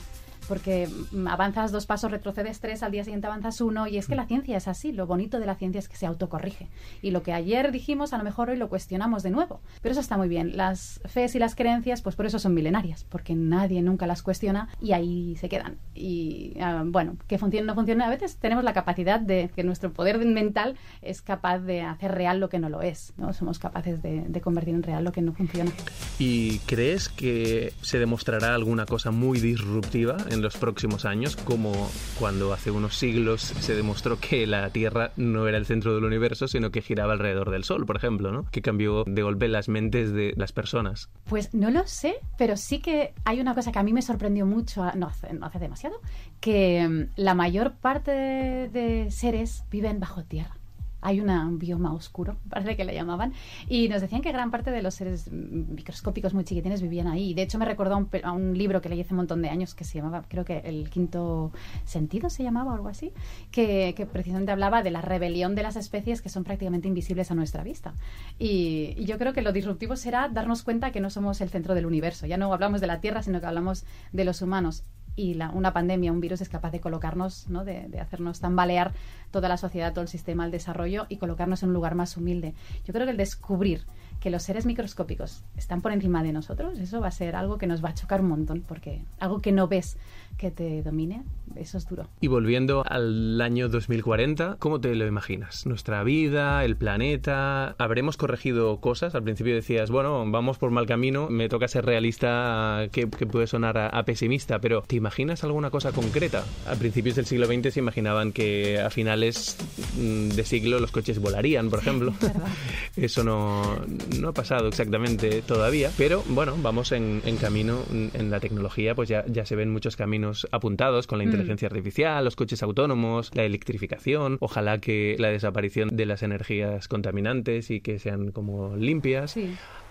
porque 0.50 0.89
avanzas 1.27 1.72
dos 1.72 1.86
pasos, 1.86 2.10
retrocedes 2.10 2.60
tres, 2.60 2.82
al 2.82 2.91
día 2.91 3.03
siguiente 3.03 3.27
avanzas 3.27 3.62
uno, 3.62 3.88
y 3.88 3.98
es 3.98 4.08
que 4.08 4.15
la 4.15 4.25
ciencia 4.25 4.58
es 4.58 4.68
así, 4.68 4.91
lo 4.91 5.06
bonito 5.06 5.39
de 5.39 5.46
la 5.46 5.56
ciencia 5.56 5.77
es 5.77 5.88
que 5.88 5.96
se 5.96 6.08
autocorrige. 6.08 6.68
Y 7.03 7.12
lo 7.12 7.22
que 7.22 7.34
ayer 7.34 7.72
dijimos, 7.72 8.13
a 8.13 8.18
lo 8.18 8.24
mejor 8.24 8.50
hoy 8.50 8.58
lo 8.58 8.68
cuestionamos 8.68 9.22
de 9.22 9.29
nuevo. 9.29 9.62
Pero 9.82 9.91
eso 9.91 10.01
está 10.01 10.18
muy 10.18 10.27
bien. 10.27 10.58
Las 10.58 11.00
fees 11.06 11.36
y 11.36 11.39
las 11.39 11.53
creencias, 11.53 12.01
pues 12.01 12.15
por 12.15 12.25
eso 12.25 12.39
son 12.39 12.56
milenarias, 12.56 13.06
porque 13.08 13.36
nadie 13.36 13.82
nunca 13.84 14.08
las 14.08 14.24
cuestiona 14.24 14.70
y 14.82 14.94
ahí 14.94 15.36
se 15.38 15.50
quedan. 15.50 15.77
Y 15.94 16.58
ah, 16.60 16.84
bueno, 16.84 17.15
que 17.27 17.38
funcione 17.38 17.65
o 17.65 17.68
no 17.68 17.75
funcione, 17.75 18.03
a 18.03 18.10
veces 18.10 18.38
tenemos 18.38 18.63
la 18.63 18.74
capacidad 18.74 19.20
de 19.20 19.51
que 19.56 19.63
nuestro 19.63 19.94
poder 19.94 20.18
mental 20.25 20.75
es 21.03 21.22
capaz 21.22 21.59
de 21.59 21.81
hacer 21.81 22.12
real 22.12 22.40
lo 22.40 22.50
que 22.50 22.57
no 22.57 22.70
lo 22.70 22.81
es, 22.81 23.14
¿no? 23.18 23.33
Somos 23.33 23.59
capaces 23.59 24.01
de, 24.01 24.22
de 24.27 24.42
convertir 24.42 24.74
en 24.74 24.81
real 24.81 25.03
lo 25.03 25.12
que 25.12 25.22
no 25.22 25.33
funciona. 25.33 25.72
¿Y 26.18 26.57
crees 26.59 27.07
que 27.07 27.72
se 27.81 28.00
demostrará 28.00 28.55
alguna 28.55 28.88
cosa 28.88 29.12
muy 29.12 29.40
disruptiva 29.40 30.18
en 30.31 30.39
los 30.42 30.58
próximos 30.58 31.06
años, 31.06 31.36
como 31.36 31.90
cuando 32.18 32.54
hace 32.54 32.72
unos 32.72 32.96
siglos 32.96 33.42
se 33.42 33.75
demostró 33.75 34.20
que 34.20 34.48
la 34.48 34.70
Tierra 34.70 35.12
no 35.18 35.48
era 35.48 35.58
el 35.58 35.66
centro 35.66 35.96
del 35.96 36.04
universo, 36.04 36.48
sino 36.48 36.72
que 36.72 36.82
giraba 36.82 37.14
alrededor 37.14 37.52
del 37.52 37.64
Sol, 37.64 37.86
por 37.86 37.98
ejemplo, 37.98 38.32
¿no? 38.32 38.46
Que 38.52 38.62
cambió 38.62 39.04
de 39.06 39.22
golpe 39.22 39.48
las 39.48 39.70
mentes 39.70 40.12
de 40.14 40.34
las 40.36 40.52
personas. 40.52 41.10
Pues 41.25 41.54
no 41.54 41.72
lo 41.72 41.88
sé, 41.88 42.16
pero 42.38 42.58
sí 42.58 42.80
que 42.80 43.14
hay 43.25 43.40
una 43.40 43.56
cosa 43.56 43.72
que 43.72 43.80
a 43.80 43.84
mí 43.84 43.94
me 43.94 44.02
sorprendió 44.02 44.46
mucho, 44.46 44.84
no 44.96 45.08
hace, 45.08 45.34
no 45.34 45.46
hace 45.46 45.60
demasiado, 45.60 46.00
que 46.40 46.88
mm, 46.88 47.22
la 47.22 47.34
mayor 47.34 47.74
parte 47.74 48.12
de 48.12 49.08
seres 49.12 49.64
viven 49.70 50.00
bajo 50.00 50.24
tierra 50.24 50.58
hay 51.01 51.22
un 51.22 51.59
bioma 51.59 51.94
oscuro, 51.94 52.38
parece 52.50 52.75
que 52.75 52.85
le 52.85 52.94
llamaban, 52.94 53.33
y 53.68 53.90
nos 53.90 54.01
decían 54.01 54.22
que 54.22 54.31
gran 54.31 54.51
parte 54.51 54.72
de 54.72 54.81
los 54.81 54.96
seres 54.96 55.31
microscópicos 55.31 56.33
muy 56.33 56.44
chiquitines 56.44 56.81
vivían 56.81 57.07
ahí. 57.07 57.33
De 57.33 57.42
hecho, 57.42 57.57
me 57.57 57.66
recordó 57.66 58.07
a 58.24 58.31
un, 58.31 58.57
libro 58.57 58.81
que 58.81 58.90
leí 58.90 59.01
hace 59.01 59.14
un 59.14 59.18
montón 59.18 59.42
de 59.42 59.50
años 59.50 59.75
que 59.75 59.83
se 59.83 59.98
llamaba, 59.98 60.24
creo 60.27 60.44
que 60.44 60.59
El 60.66 60.90
Quinto 60.90 61.51
Sentido 61.85 62.29
se 62.29 62.44
llamaba 62.44 62.72
o 62.72 62.75
algo 62.75 62.90
así, 62.90 63.14
que, 63.51 63.94
precisamente 64.12 64.51
hablaba 64.51 64.81
de 64.81 64.92
la 64.92 65.01
rebelión 65.01 65.55
de 65.55 65.64
las 65.64 65.75
especies 65.75 66.22
que 66.22 66.29
son 66.29 66.44
prácticamente 66.44 66.88
invisibles 66.88 67.31
a 67.31 67.35
nuestra 67.35 67.64
vista. 67.64 67.94
Y, 68.38 68.96
y 68.98 69.05
yo 69.05 69.18
creo 69.18 69.33
que 69.33 69.42
lo 69.42 69.51
disruptivo 69.51 69.96
será 69.96 70.29
darnos 70.29 70.64
cuenta 70.64 70.92
que 70.92 71.00
no 71.00 71.09
somos 71.09 71.42
el 71.42 71.50
centro 71.50 71.75
del 71.75 71.85
universo. 71.85 72.25
Ya 72.25 72.38
no 72.38 72.51
hablamos 72.53 72.81
de 72.81 72.88
la 72.88 73.00
Tierra, 73.00 73.22
sino 73.24 73.40
que 73.40 73.46
hablamos 73.46 73.85
de 74.12 74.25
los 74.25 74.42
humanos 74.42 74.83
y 75.20 75.38
una 75.53 75.74
pandemia, 75.74 76.14
un 76.14 76.22
virus 76.22 76.40
es 76.40 76.48
capaz 76.48 76.72
de 76.72 76.79
colocarnos, 76.79 77.50
¿no? 77.50 77.66
de, 77.66 77.90
de, 77.90 78.00
hacernos 78.00 78.40
tambalear 78.40 78.94
toda 79.32 79.50
la 79.50 79.58
sociedad, 79.58 79.92
todo 79.92 80.03
el 80.03 80.08
sistema, 80.08 80.46
el 80.46 80.51
desarrollo 80.51 81.08
y 81.10 81.18
colocarnos 81.18 81.62
en 81.62 81.70
un 81.70 81.74
lugar 81.74 81.94
más 81.94 82.16
humilde. 82.16 82.53
Yo 82.86 82.94
creo 82.94 83.05
que 83.05 83.12
el 83.12 83.18
descubrir 83.18 83.84
que 84.20 84.29
los 84.29 84.44
seres 84.44 84.66
microscópicos 84.66 85.44
están 85.58 85.82
por 85.82 85.92
encima 85.92 86.24
de 86.24 86.34
nosotros, 86.34 86.79
eso 86.79 87.00
va 87.00 87.08
a 87.08 87.12
ser 87.12 87.36
algo 87.36 87.58
que 87.58 87.68
nos 87.68 87.84
va 87.84 87.90
a 87.90 87.94
chocar 87.94 88.22
un 88.22 88.29
montón, 88.29 88.64
porque 88.68 89.01
algo 89.20 89.40
que 89.40 89.51
no 89.51 89.68
ves 89.68 89.98
que 90.38 90.51
te 90.51 90.82
domine, 90.84 91.24
eso 91.55 91.77
es 91.77 91.88
duro. 91.88 92.08
Y 92.22 92.27
volviendo 92.27 92.84
al 92.88 93.40
año 93.42 93.68
2040, 93.68 94.55
¿cómo 94.58 94.79
te 94.79 94.96
lo 94.96 95.05
imaginas? 95.05 95.66
Nuestra 95.66 96.03
vida, 96.03 96.64
el 96.64 96.77
planeta, 96.77 97.75
¿habremos 97.77 98.16
corregido 98.16 98.79
cosas? 98.79 99.16
Al 99.16 99.24
principio 99.24 99.53
decías, 99.53 99.92
bueno, 99.92 100.24
vamos 100.32 100.58
por 100.58 100.72
mal 100.72 100.86
camino, 100.86 101.29
me 101.29 101.50
toca 101.50 101.68
ser 101.68 101.86
realista, 101.86 102.88
que, 102.92 103.08
puede 103.08 103.48
sonar 103.48 103.77
a, 103.77 104.03
pesimista, 104.03 104.60
pero 104.60 104.82
¿te 104.88 104.96
imaginas 104.96 105.44
alguna 105.44 105.70
cosa 105.70 105.92
concreta? 105.92 106.46
A 106.68 106.75
principios 106.75 107.18
del 107.18 107.25
siglo 107.25 107.46
XX 107.46 107.74
se 107.74 107.79
imaginaban 107.79 108.32
que 108.32 108.79
a 108.79 108.90
finales 108.90 109.58
mm, 109.98 110.29
de 110.29 110.44
siglo 110.46 110.79
los 110.79 110.92
coches 110.92 111.20
volarían, 111.20 111.70
por 111.70 111.79
ejemplo. 111.79 112.14
eso 112.96 113.24
no, 113.25 113.77
no, 114.19 114.29
ha 114.29 114.33
pasado 114.33 114.67
exactamente 114.67 115.41
todavía, 115.41 115.91
pero 115.98 116.24
bueno, 116.27 116.55
vamos 116.61 116.91
en, 116.91 117.22
camino, 117.39 117.79
en 117.91 118.31
la 118.31 118.39
tecnología, 118.39 118.95
pues 118.95 119.09
ya, 119.09 119.25
ya 119.27 119.45
se 119.45 119.55
ven 119.55 119.72
muchos 119.72 119.95
caminos 119.95 120.48
apuntados 120.51 121.07
con 121.07 121.19
la 121.19 121.25
mm. 121.25 121.27
inteligencia 121.27 121.67
artificial, 121.67 122.24
los 122.24 122.35
coches 122.35 122.63
autónomos, 122.63 123.31
la 123.33 123.43
electrificación, 123.43 124.37
ojalá 124.39 124.79
que 124.79 125.15
la 125.19 125.29
desaparición 125.29 125.89
de 125.91 126.05
las 126.05 126.24
energías 126.24 126.87
contaminantes 126.87 127.72
y 127.72 127.81
que 127.81 128.00
sean 128.00 128.31
como 128.31 128.75
limpias. 128.75 129.35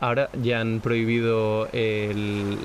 Ahora 0.01 0.31
ya 0.43 0.61
han 0.61 0.81
prohibido 0.81 1.69
el 1.73 2.59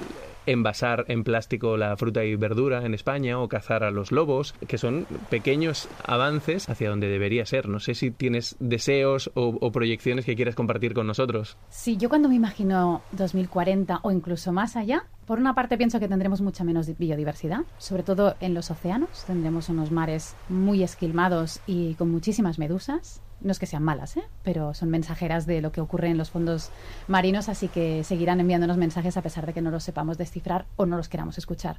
envasar 0.46 1.06
en 1.08 1.24
plástico 1.24 1.78
la 1.78 1.96
fruta 1.98 2.24
y 2.24 2.36
verdura 2.36 2.86
en 2.86 2.94
España 2.94 3.40
o 3.40 3.48
cazar 3.48 3.84
a 3.84 3.92
los 3.92 4.12
lobos, 4.12 4.54
que 4.68 4.78
son 4.78 5.06
pequeños 5.30 5.88
avances 6.06 6.70
hacia 6.70 6.90
donde 6.90 7.08
debería 7.08 7.46
ser. 7.46 7.70
No 7.70 7.80
sé 7.80 7.96
si 7.96 8.12
tienes 8.12 8.56
deseos 8.60 9.32
o, 9.34 9.72
proyecciones 9.72 10.26
que 10.26 10.36
quieras 10.36 10.56
compartir 10.56 10.94
con 10.94 11.08
nosotros. 11.08 11.58
Sí, 11.70 11.98
yo 11.98 12.10
cuando 12.10 12.30
me 12.30 12.36
imagino 12.36 13.02
2040 13.12 14.00
o 14.04 14.12
incluso 14.12 14.52
más 14.52 14.76
allá, 14.76 15.06
por 15.26 15.40
una 15.40 15.56
parte 15.56 15.78
pienso 15.78 16.00
que 16.00 16.08
tendremos 16.08 16.42
mucha 16.42 16.64
menos 16.64 16.98
biodiversidad, 16.98 17.62
sobre 17.78 18.04
todo 18.04 18.36
en 18.40 18.54
los 18.54 18.70
océanos. 18.70 19.24
Tendremos 19.26 19.70
unos 19.70 19.92
mares 19.92 20.36
muy 20.50 20.84
esquilmados 20.84 21.62
y 21.66 21.96
con 21.96 22.12
muchísimas 22.12 22.60
medusas 22.60 23.22
no 23.44 23.52
es 23.52 23.60
que 23.60 23.66
sean 23.66 23.84
malas, 23.84 24.18
¿eh? 24.18 24.24
pero 24.44 24.74
son 24.74 24.90
mensajeras 24.90 25.46
de 25.46 25.62
lo 25.62 25.72
que 25.72 25.82
ocurre 25.82 26.10
en 26.10 26.18
los 26.18 26.32
fondos 26.32 26.72
marinos, 27.08 27.50
así 27.50 27.68
que 27.68 28.04
seguirán 28.04 28.40
enviándonos 28.40 28.78
mensajes 28.78 29.18
a 29.18 29.22
pesar 29.22 29.46
de 29.46 29.54
que 29.54 29.62
no 29.62 29.72
los 29.72 29.84
sepamos 29.84 30.18
descifrar 30.18 30.66
o 30.76 30.86
no 30.86 30.98
los 30.98 31.10
queramos 31.10 31.38
escuchar. 31.38 31.78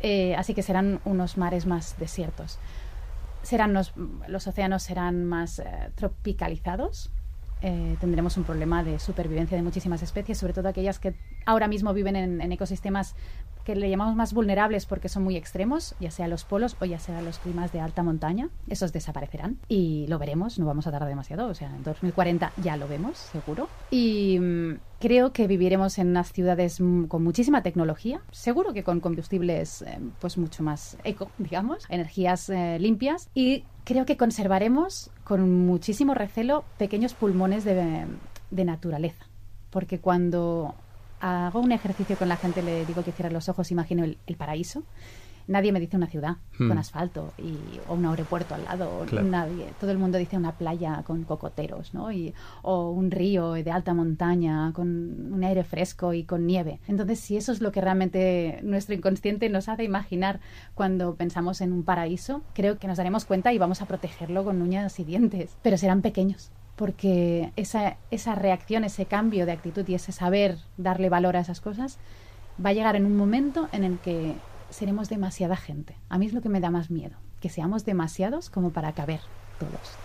Eh, 0.00 0.34
así 0.36 0.54
que 0.54 0.62
serán 0.62 1.00
unos 1.04 1.36
mares 1.36 1.66
más 1.66 1.98
desiertos. 1.98 2.58
Serán 3.42 3.72
los, 3.72 3.92
océanos 4.46 4.82
serán 4.82 5.24
más 5.24 5.60
eh, 5.60 5.64
tropicalizados, 5.94 7.10
eh, 7.62 7.96
tendremos 8.00 8.36
un 8.36 8.44
problema 8.44 8.84
de 8.84 8.98
supervivencia 8.98 9.56
de 9.56 9.62
muchísimas 9.62 10.02
especies, 10.02 10.36
sobre 10.38 10.52
todo 10.52 10.68
aquellas 10.68 10.98
que 10.98 11.14
ahora 11.46 11.68
mismo 11.68 11.94
viven 11.94 12.16
en, 12.16 12.40
en 12.40 12.52
ecosistemas 12.52 13.14
que 13.66 13.74
le 13.74 13.90
llamamos 13.90 14.14
más 14.14 14.32
vulnerables 14.32 14.86
porque 14.86 15.08
son 15.08 15.24
muy 15.24 15.36
extremos, 15.36 15.96
ya 15.98 16.12
sea 16.12 16.28
los 16.28 16.44
polos 16.44 16.76
o 16.80 16.84
ya 16.84 17.00
sea 17.00 17.20
los 17.20 17.40
climas 17.40 17.72
de 17.72 17.80
alta 17.80 18.04
montaña. 18.04 18.48
Esos 18.68 18.92
desaparecerán 18.92 19.58
y 19.68 20.06
lo 20.06 20.20
veremos, 20.20 20.60
no 20.60 20.66
vamos 20.66 20.86
a 20.86 20.92
tardar 20.92 21.08
demasiado, 21.08 21.48
o 21.48 21.54
sea, 21.54 21.74
en 21.74 21.82
2040 21.82 22.52
ya 22.62 22.76
lo 22.76 22.86
vemos, 22.86 23.18
seguro. 23.18 23.68
Y 23.90 24.38
mm, 24.38 24.78
creo 25.00 25.32
que 25.32 25.48
viviremos 25.48 25.98
en 25.98 26.10
unas 26.10 26.32
ciudades 26.32 26.80
mm, 26.80 27.06
con 27.06 27.24
muchísima 27.24 27.64
tecnología, 27.64 28.20
seguro 28.30 28.72
que 28.72 28.84
con 28.84 29.00
combustibles 29.00 29.82
eh, 29.82 29.98
pues 30.20 30.38
mucho 30.38 30.62
más 30.62 30.96
eco, 31.02 31.32
digamos, 31.38 31.86
energías 31.88 32.48
eh, 32.48 32.78
limpias 32.78 33.28
y 33.34 33.64
creo 33.82 34.06
que 34.06 34.16
conservaremos 34.16 35.10
con 35.24 35.66
muchísimo 35.66 36.14
recelo 36.14 36.64
pequeños 36.78 37.14
pulmones 37.14 37.64
de, 37.64 38.06
de 38.52 38.64
naturaleza. 38.64 39.26
Porque 39.70 39.98
cuando 39.98 40.76
hago 41.20 41.60
un 41.60 41.72
ejercicio 41.72 42.16
con 42.16 42.28
la 42.28 42.36
gente, 42.36 42.62
le 42.62 42.84
digo 42.86 43.02
que 43.04 43.12
cierre 43.12 43.32
los 43.32 43.48
ojos, 43.48 43.70
imagino 43.70 44.04
el, 44.04 44.18
el 44.26 44.36
paraíso. 44.36 44.82
Nadie 45.48 45.70
me 45.70 45.78
dice 45.78 45.96
una 45.96 46.08
ciudad 46.08 46.38
Hmm. 46.58 46.68
con 46.68 46.78
asfalto 46.78 47.32
y, 47.38 47.54
o 47.86 47.94
un 47.94 48.04
aeropuerto 48.06 48.54
al 48.54 48.64
lado. 48.64 49.04
Claro. 49.06 49.28
Nadie. 49.28 49.66
Todo 49.78 49.90
el 49.92 49.98
mundo 49.98 50.18
dice 50.18 50.36
una 50.36 50.52
playa 50.52 51.02
con 51.06 51.22
cocoteros, 51.24 51.94
¿no? 51.94 52.10
Y, 52.10 52.34
o 52.62 52.90
un 52.90 53.10
río 53.10 53.52
de 53.52 53.70
alta 53.70 53.94
montaña 53.94 54.72
con 54.72 55.32
un 55.32 55.44
aire 55.44 55.62
fresco 55.62 56.14
y 56.14 56.24
con 56.24 56.46
nieve. 56.46 56.80
Entonces, 56.88 57.20
si 57.20 57.36
eso 57.36 57.52
es 57.52 57.60
lo 57.60 57.70
que 57.70 57.80
realmente 57.80 58.58
nuestro 58.62 58.94
inconsciente 58.94 59.48
nos 59.48 59.68
hace 59.68 59.84
imaginar 59.84 60.40
cuando 60.74 61.14
pensamos 61.14 61.60
en 61.60 61.72
un 61.72 61.84
paraíso, 61.84 62.42
creo 62.54 62.78
que 62.78 62.88
nos 62.88 62.96
daremos 62.96 63.24
cuenta 63.24 63.52
y 63.52 63.58
vamos 63.58 63.82
a 63.82 63.86
protegerlo 63.86 64.44
con 64.44 64.60
uñas 64.62 64.98
y 64.98 65.04
dientes. 65.04 65.56
Pero 65.62 65.76
serán 65.76 66.02
pequeños 66.02 66.50
porque 66.76 67.52
esa, 67.56 67.96
esa 68.10 68.34
reacción, 68.34 68.84
ese 68.84 69.06
cambio 69.06 69.46
de 69.46 69.52
actitud 69.52 69.86
y 69.88 69.94
ese 69.94 70.12
saber 70.12 70.58
darle 70.76 71.08
valor 71.08 71.36
a 71.36 71.40
esas 71.40 71.60
cosas 71.60 71.98
va 72.64 72.70
a 72.70 72.72
llegar 72.74 72.96
en 72.96 73.06
un 73.06 73.16
momento 73.16 73.68
en 73.72 73.84
el 73.84 73.98
que 73.98 74.34
seremos 74.70 75.08
demasiada 75.08 75.56
gente. 75.56 75.96
A 76.08 76.18
mí 76.18 76.26
es 76.26 76.32
lo 76.32 76.42
que 76.42 76.48
me 76.48 76.60
da 76.60 76.70
más 76.70 76.90
miedo, 76.90 77.16
que 77.40 77.48
seamos 77.48 77.84
demasiados 77.84 78.50
como 78.50 78.70
para 78.70 78.92
caber 78.92 79.20
todos. 79.58 79.96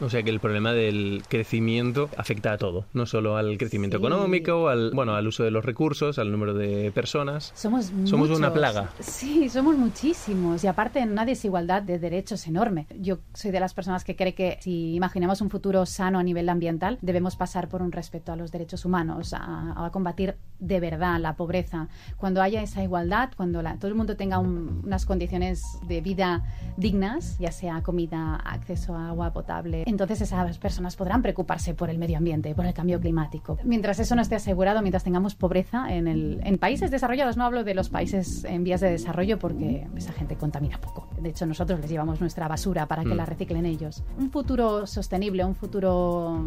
O 0.00 0.10
sea 0.10 0.22
que 0.24 0.30
el 0.30 0.40
problema 0.40 0.72
del 0.72 1.22
crecimiento 1.28 2.10
afecta 2.16 2.52
a 2.52 2.58
todo, 2.58 2.86
no 2.94 3.06
solo 3.06 3.36
al 3.36 3.56
crecimiento 3.58 3.98
Sí. 3.98 4.02
económico, 4.04 4.68
al 4.68 4.90
bueno, 4.92 5.14
al 5.14 5.26
uso 5.28 5.44
de 5.44 5.52
los 5.52 5.64
recursos, 5.64 6.18
al 6.18 6.32
número 6.32 6.52
de 6.52 6.90
personas. 6.90 7.52
Somos 7.54 7.86
Somos 8.04 8.28
una 8.30 8.48
muchos. 8.48 8.52
plaga. 8.52 8.90
Sí, 8.98 9.48
somos 9.48 9.76
muchísimos 9.78 10.64
y 10.64 10.66
aparte 10.66 10.98
en 10.98 11.12
una 11.12 11.24
desigualdad 11.24 11.80
de 11.82 12.00
derechos 12.00 12.46
enorme. 12.48 12.86
Yo 12.98 13.18
soy 13.34 13.52
de 13.52 13.60
las 13.60 13.72
personas 13.72 14.02
que 14.02 14.16
cree 14.16 14.34
que 14.34 14.58
si 14.60 14.94
imaginamos 14.94 15.40
un 15.40 15.48
futuro 15.48 15.86
sano 15.86 16.18
a 16.18 16.22
nivel 16.24 16.48
ambiental, 16.48 16.98
debemos 17.00 17.36
pasar 17.36 17.68
por 17.68 17.80
un 17.80 17.92
respeto 17.92 18.32
a 18.32 18.36
los 18.36 18.50
derechos 18.50 18.84
humanos, 18.84 19.32
a, 19.32 19.86
a 19.86 19.90
combatir 19.92 20.34
de 20.58 20.80
verdad 20.80 21.20
la 21.20 21.36
pobreza. 21.36 21.86
Cuando 22.16 22.42
haya 22.42 22.62
esa 22.62 22.82
igualdad, 22.82 23.30
cuando 23.36 23.62
la- 23.62 23.76
todo 23.78 23.88
el 23.88 23.94
mundo 23.94 24.16
tenga 24.16 24.38
un- 24.40 24.80
unas 24.84 25.06
condiciones 25.06 25.62
de 25.86 26.00
vida 26.00 26.42
dignas, 26.76 27.38
ya 27.38 27.52
sea 27.52 27.80
comida, 27.82 28.36
acceso 28.36 28.94
a 28.96 29.08
agua 29.10 29.32
potable, 29.32 29.83
entonces 29.86 30.20
esas 30.20 30.58
personas 30.58 30.96
podrán 30.96 31.22
preocuparse 31.22 31.74
por 31.74 31.90
el 31.90 31.98
medio 31.98 32.18
ambiente, 32.18 32.54
por 32.54 32.66
el 32.66 32.74
cambio 32.74 33.00
climático. 33.00 33.58
Mientras 33.64 33.98
eso 33.98 34.14
no 34.16 34.22
esté 34.22 34.34
asegurado, 34.36 34.80
mientras 34.82 35.04
tengamos 35.04 35.34
pobreza 35.34 35.92
en, 35.94 36.08
el, 36.08 36.40
en 36.44 36.58
países 36.58 36.90
desarrollados, 36.90 37.36
no 37.36 37.44
hablo 37.44 37.64
de 37.64 37.74
los 37.74 37.88
países 37.88 38.44
en 38.44 38.64
vías 38.64 38.80
de 38.80 38.90
desarrollo 38.90 39.38
porque 39.38 39.86
esa 39.96 40.12
gente 40.12 40.36
contamina 40.36 40.78
poco. 40.80 41.08
De 41.20 41.30
hecho, 41.30 41.46
nosotros 41.46 41.80
les 41.80 41.90
llevamos 41.90 42.20
nuestra 42.20 42.48
basura 42.48 42.86
para 42.86 43.02
que 43.02 43.14
Mm. 43.14 43.16
la 43.16 43.26
reciclen 43.26 43.66
ellos. 43.66 44.02
Un 44.18 44.30
futuro 44.30 44.86
sostenible, 44.86 45.44
un 45.44 45.54
futuro 45.54 46.42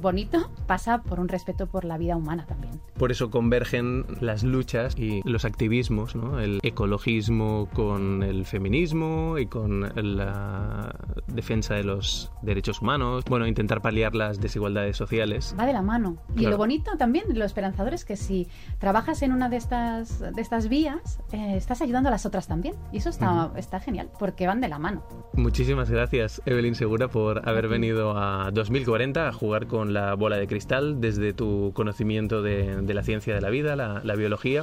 bonito, 0.00 0.50
pasa 0.66 1.02
por 1.02 1.20
un 1.20 1.28
respeto 1.28 1.66
por 1.66 1.84
la 1.84 1.98
vida 1.98 2.16
humana 2.16 2.46
también. 2.46 2.80
Por 2.98 3.10
eso 3.12 3.30
convergen 3.30 4.04
las 4.20 4.42
luchas 4.42 4.96
y 4.98 5.20
los 5.28 5.44
activismos, 5.44 6.14
¿no? 6.16 6.40
El 6.40 6.58
ecologismo 6.62 7.68
con 7.72 8.22
el 8.22 8.44
feminismo 8.46 9.38
y 9.38 9.46
con 9.46 9.92
la 10.16 10.94
defensa 11.26 11.74
de 11.74 11.84
los 11.84 12.30
derechos 12.42 12.53
humanos. 12.80 13.24
Bueno, 13.28 13.46
intentar 13.46 13.80
paliar 13.82 14.14
las 14.14 14.40
desigualdades 14.40 14.96
sociales. 14.96 15.54
Va 15.58 15.66
de 15.66 15.72
la 15.72 15.82
mano. 15.82 16.16
Y 16.34 16.40
Claro. 16.40 16.50
lo 16.52 16.56
bonito 16.58 16.92
también, 16.96 17.24
lo 17.34 17.44
esperanzador 17.44 17.94
es 17.94 18.04
que 18.04 18.16
si 18.16 18.48
trabajas 18.78 19.22
en 19.22 19.32
una 19.32 19.48
de 19.48 19.56
estas, 19.56 20.20
de 20.20 20.40
estas 20.40 20.68
vías, 20.68 21.18
eh, 21.32 21.54
estás 21.56 21.82
ayudando 21.82 22.08
a 22.08 22.12
las 22.12 22.26
otras 22.26 22.46
también. 22.46 22.74
Y 22.92 22.98
eso 22.98 23.08
está, 23.10 23.50
está 23.56 23.80
genial, 23.80 24.10
porque 24.18 24.46
van 24.46 24.60
de 24.60 24.68
la 24.68 24.78
mano. 24.78 25.02
Muchísimas 25.34 25.90
gracias, 25.90 26.40
Evelyn 26.46 26.74
Segura, 26.74 27.08
por 27.08 27.48
haber 27.48 27.68
venido 27.68 28.16
a 28.16 28.50
2040 28.52 29.28
a 29.28 29.32
jugar 29.32 29.66
con 29.66 29.92
la 29.92 30.14
bola 30.14 30.36
de 30.36 30.46
cristal 30.46 31.00
desde 31.00 31.32
tu 31.32 31.72
conocimiento 31.74 32.42
de, 32.42 32.82
de 32.82 32.94
la 32.94 33.02
ciencia 33.02 33.34
de 33.34 33.40
la 33.40 33.50
vida, 33.50 33.76
la, 33.76 34.00
la 34.04 34.14
biología. 34.14 34.62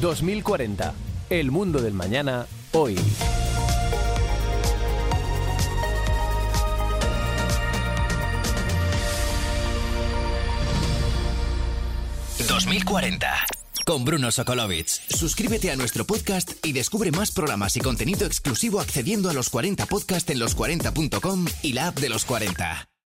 2040. 0.00 0.92
El 1.30 1.50
mundo 1.50 1.80
del 1.80 1.94
mañana, 1.94 2.46
hoy. 2.72 2.96
...2040... 12.68 13.30
Con 13.86 14.04
Bruno 14.04 14.30
Sokolovic. 14.30 14.88
Suscríbete 14.88 15.70
a 15.70 15.76
nuestro 15.76 16.04
podcast 16.04 16.52
y 16.62 16.72
descubre 16.72 17.10
más 17.10 17.30
programas 17.30 17.74
y 17.76 17.80
contenido 17.80 18.26
exclusivo 18.26 18.80
accediendo 18.80 19.30
a 19.30 19.32
los 19.32 19.48
40 19.48 19.86
podcast 19.86 20.28
en 20.28 20.38
los40.com 20.38 21.46
y 21.62 21.72
la 21.72 21.88
app 21.88 21.98
de 21.98 22.10
los 22.10 22.26
40. 22.26 22.86